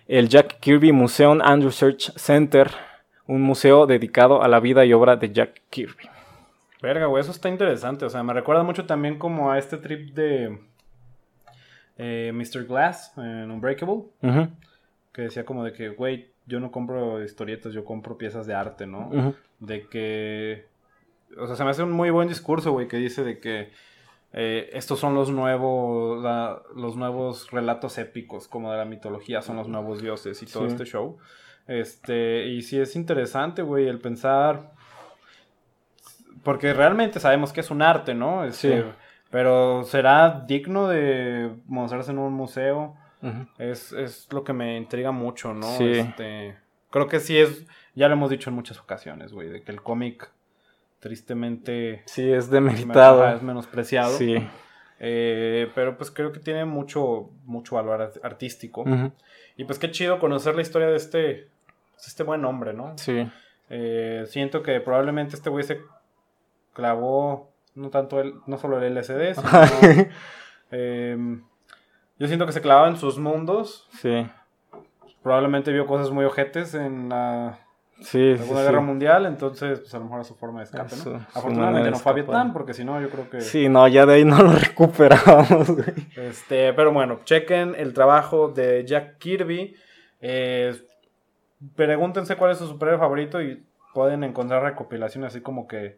[0.08, 2.70] el Jack Kirby Museum and Research Center,
[3.28, 6.10] un museo dedicado a la vida y obra de Jack Kirby.
[6.82, 8.04] Verga, güey, eso está interesante.
[8.06, 10.58] O sea, me recuerda mucho también como a este trip de.
[11.98, 12.66] eh, Mr.
[12.66, 14.04] Glass en Unbreakable,
[15.14, 18.86] que decía como de que, güey, yo no compro historietas, yo compro piezas de arte,
[18.86, 19.34] ¿no?
[19.64, 20.68] De que,
[21.38, 23.72] o sea, se me hace un muy buen discurso, güey, que dice de que
[24.34, 26.22] eh, estos son los nuevos,
[26.76, 30.86] los nuevos relatos épicos, como de la mitología, son los nuevos dioses y todo este
[30.86, 31.18] show.
[31.68, 34.74] Este, y sí es interesante, güey, el pensar,
[36.44, 38.44] porque realmente sabemos que es un arte, ¿no?
[38.44, 38.88] Este, sí.
[39.30, 42.98] Pero será digno de mostrarse en un museo.
[43.58, 45.68] es, lo que me intriga mucho, ¿no?
[45.78, 45.92] Sí.
[45.92, 46.58] Este,
[46.94, 47.66] creo que sí es,
[47.96, 50.30] ya lo hemos dicho en muchas ocasiones, güey, de que el cómic
[51.00, 52.04] tristemente...
[52.06, 53.28] Sí, es demeritado.
[53.28, 54.16] Es menospreciado.
[54.16, 54.36] Sí.
[55.00, 58.86] Eh, pero pues creo que tiene mucho, mucho valor artístico.
[59.58, 61.48] Y pues qué chido conocer la historia de este,
[62.06, 62.94] este buen hombre, ¿no?
[63.00, 63.28] Sí.
[63.72, 65.82] Eh, siento que probablemente este güey se
[66.74, 69.50] clavó no tanto el, no solo el LSD, sino
[70.70, 71.44] em,
[72.20, 73.90] yo siento que se clavaba en sus mundos.
[74.00, 74.28] Sí.
[75.24, 77.60] Probablemente vio cosas muy ojetes en la
[78.02, 81.26] Segunda Guerra Mundial, entonces pues a lo mejor es su forma de escape, ¿no?
[81.34, 83.42] Afortunadamente no fue a Vietnam, porque si no yo creo que...
[83.42, 86.08] Sí, no, ya de ahí no lo recuperamos, güey.
[86.18, 89.76] Este, pero bueno, chequen el trabajo de Jack Kirby.
[90.20, 90.76] Eh,
[91.76, 93.64] pregúntense cuál es su superhéroe favorito y
[93.94, 95.98] pueden encontrar recopilaciones así como que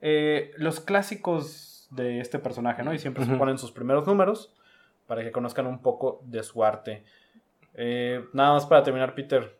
[0.00, 2.94] eh, los clásicos de este personaje, ¿no?
[2.94, 4.54] Y siempre se ponen sus primeros números
[5.06, 7.04] para que conozcan un poco de su arte.
[7.74, 9.56] Eh, nada más para terminar, Peter,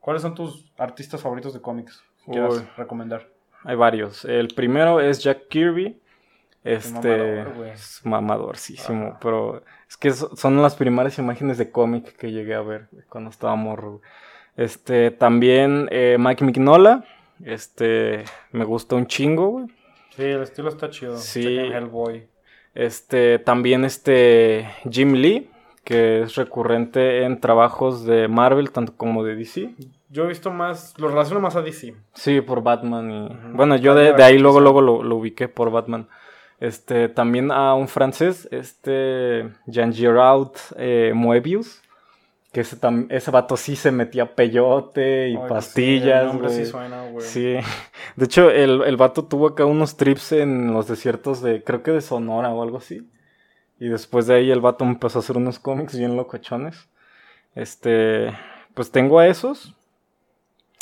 [0.00, 3.28] ¿cuáles son tus artistas favoritos de cómics que quieras recomendar?
[3.64, 4.24] Hay varios.
[4.24, 5.98] El primero es Jack Kirby.
[6.62, 7.42] Este
[7.72, 12.88] es mamadorcísimo, pero es que son las primeras imágenes de cómic que llegué a ver
[13.10, 14.00] cuando estaba morro.
[14.56, 17.04] Este, también eh, Mike Mignola,
[17.44, 19.66] este, me gusta un chingo, güey.
[20.16, 21.18] Sí, el estilo está chido.
[21.18, 21.44] Sí.
[21.44, 22.28] Hellboy.
[22.74, 25.50] Este, también este Jim Lee,
[25.84, 29.74] que es recurrente en trabajos de Marvel, tanto como de DC.
[30.08, 31.94] Yo he visto más, lo relaciono más a DC.
[32.14, 33.28] Sí, por Batman y...
[33.52, 36.08] Bueno, yo de, ahí luego, luego lo, ubiqué por Batman.
[36.60, 41.82] Este, también a un francés, este, Jean Giraud eh, Moebius,
[42.52, 42.76] que ese,
[43.10, 46.32] ese vato sí se metía peyote y pastillas.
[46.48, 46.72] Sí,
[47.18, 47.56] sí,
[48.16, 51.90] De hecho, el, el, vato tuvo acá unos trips en los desiertos de, creo que
[51.90, 53.06] de Sonora o algo así.
[53.78, 56.88] Y después de ahí el vato empezó a hacer unos cómics bien locochones.
[57.54, 58.32] Este,
[58.74, 59.74] pues tengo a esos.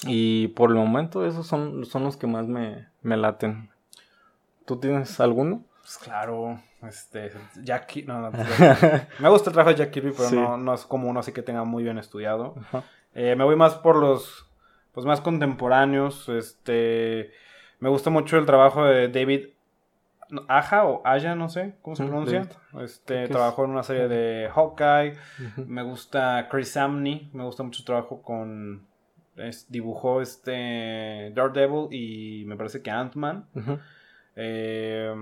[0.05, 3.71] Y por el momento esos son, son los que más me, me laten.
[4.65, 5.63] ¿Tú tienes alguno?
[5.81, 6.61] Pues claro.
[6.87, 7.31] Este,
[7.63, 8.31] Jack no,
[9.21, 11.63] me gusta el trabajo de Jack Kirby, pero no, es como uno así que tenga
[11.63, 12.57] muy bien estudiado.
[13.15, 14.49] Eh, me voy más por los,
[14.93, 16.29] pues más contemporáneos.
[16.29, 17.31] Este,
[17.79, 19.51] me gusta mucho el trabajo de David
[20.49, 22.49] Aja o Aya, no sé cómo se pronuncia.
[22.81, 25.15] Este, trabajó en una serie de Hawkeye.
[25.67, 28.87] Me gusta Chris Samney, me gusta mucho su trabajo con
[29.69, 33.47] dibujó este Daredevil y me parece que Ant-Man.
[34.37, 35.15] eh,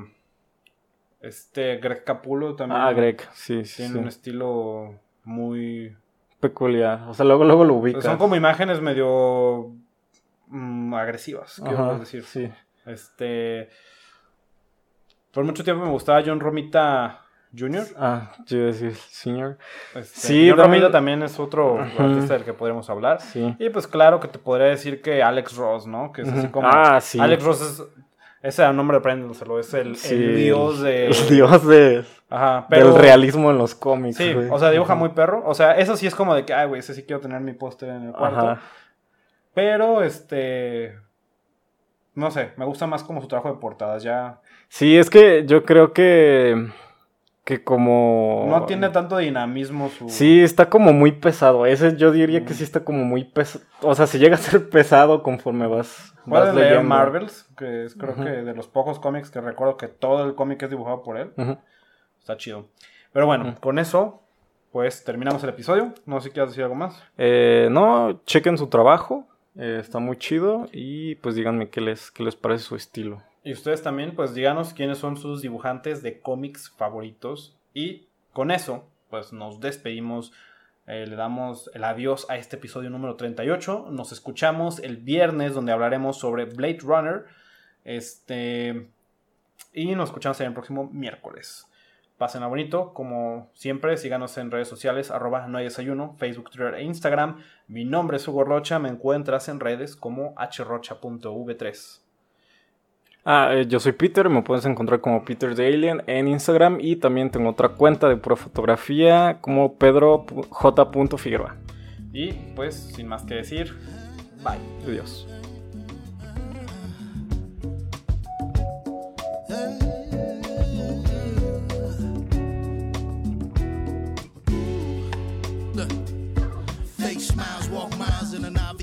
[1.21, 2.81] este Greg Capulo también.
[2.81, 3.83] Ah, Greg, sí, sí.
[3.83, 5.97] Tiene un estilo muy
[6.41, 7.03] peculiar.
[7.09, 8.05] O sea, luego, luego lo ubicas.
[8.05, 9.73] Son como imágenes medio
[10.49, 12.25] mm, agresivas, quiero decir.
[12.25, 12.51] Sí.
[12.87, 13.69] Este.
[15.33, 17.23] Por mucho tiempo me gustaba John Romita
[17.57, 17.87] Jr.
[17.97, 19.59] Ah, yo iba a decir Senior.
[19.95, 23.21] Este, sí, John Romita también es otro artista del que podríamos hablar.
[23.21, 23.55] Sí.
[23.59, 26.13] Y pues claro que te podría decir que Alex Ross, ¿no?
[26.13, 26.69] Que es así como.
[26.69, 27.19] Ah, sí.
[27.21, 27.83] Alex Ross es
[28.43, 31.07] ese era el nombre de es el, el, dios de...
[31.09, 32.05] El dios de...
[32.31, 32.93] Ajá, pero...
[32.93, 34.17] Del realismo en los cómics.
[34.17, 35.43] Sí, o sea, dibuja muy perro.
[35.45, 37.53] O sea, eso sí es como de que, ay, güey, ese sí quiero tener mi
[37.53, 38.39] póster en el cuarto.
[38.39, 38.61] Ajá.
[39.53, 40.97] Pero, este...
[42.21, 44.41] No sé, me gusta más como su trabajo de portadas, ya...
[44.69, 46.71] Sí, es que yo creo que
[47.45, 48.45] que como...
[48.47, 50.09] No tiene tanto dinamismo su...
[50.11, 51.65] Sí, está como muy pesado.
[51.65, 53.65] Ese yo diría que sí está como muy pesado.
[53.81, 56.15] O sea, si llega a ser pesado conforme vas...
[56.27, 60.25] vas leer Marvels, que es creo que de los pocos cómics que recuerdo que todo
[60.27, 61.33] el cómic es dibujado por él.
[62.19, 62.69] Está chido.
[63.13, 64.23] Pero bueno, con eso,
[64.71, 65.95] pues terminamos el episodio.
[66.05, 67.03] No sé si quieres decir algo más.
[67.17, 69.27] Eh, no, chequen su trabajo.
[69.57, 70.69] Eh, está muy chido.
[70.73, 73.23] Y pues díganme qué les, qué les parece su estilo.
[73.43, 77.59] Y ustedes también, pues díganos quiénes son sus dibujantes de cómics favoritos.
[77.73, 80.33] Y con eso, pues nos despedimos.
[80.87, 83.89] Eh, le damos el adiós a este episodio número 38.
[83.91, 87.25] Nos escuchamos el viernes donde hablaremos sobre Blade Runner.
[87.85, 88.89] Este.
[89.73, 91.70] Y nos escuchamos el próximo miércoles.
[92.21, 96.75] Pasen a bonito, como siempre, síganos en redes sociales, arroba no hay desayuno, Facebook, Twitter
[96.75, 97.39] e Instagram.
[97.67, 102.01] Mi nombre es Hugo Rocha, me encuentras en redes como hrocha.v3.
[103.25, 106.97] Ah, eh, yo soy Peter, me puedes encontrar como Peter the Alien en Instagram y
[106.97, 110.91] también tengo otra cuenta de pura fotografía como Pedro J.
[111.17, 111.57] Figueroa.
[112.13, 113.75] Y pues, sin más que decir,
[114.45, 114.61] bye.
[114.87, 115.27] Adiós.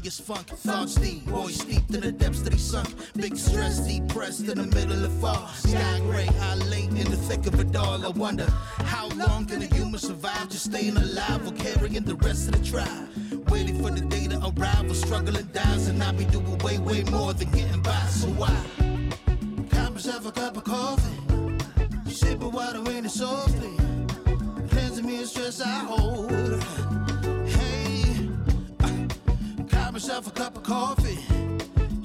[0.07, 0.47] Obvious funk.
[0.59, 2.87] Thoughts deep, boys steeped in the depths that he sunk.
[3.15, 5.47] Big stress, depressed in the middle of fall.
[5.49, 8.05] Sky gray, high late in the thick of it all.
[8.05, 8.47] I wonder
[8.85, 12.69] how long can a human survive just staying alive or carrying the rest of the
[12.69, 13.09] tribe?
[13.49, 17.03] Waiting for the day to arrive or struggling dies and I be doing way, way
[17.03, 18.07] more than getting by.
[18.07, 18.57] So why?
[19.71, 23.75] Cop myself a cup of coffee, sip of water in it softly.
[24.69, 26.86] Cleansing me of stress I hold.
[30.07, 31.19] yourself a cup of coffee.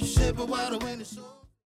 [0.05, 1.32] Sip a water when it's over.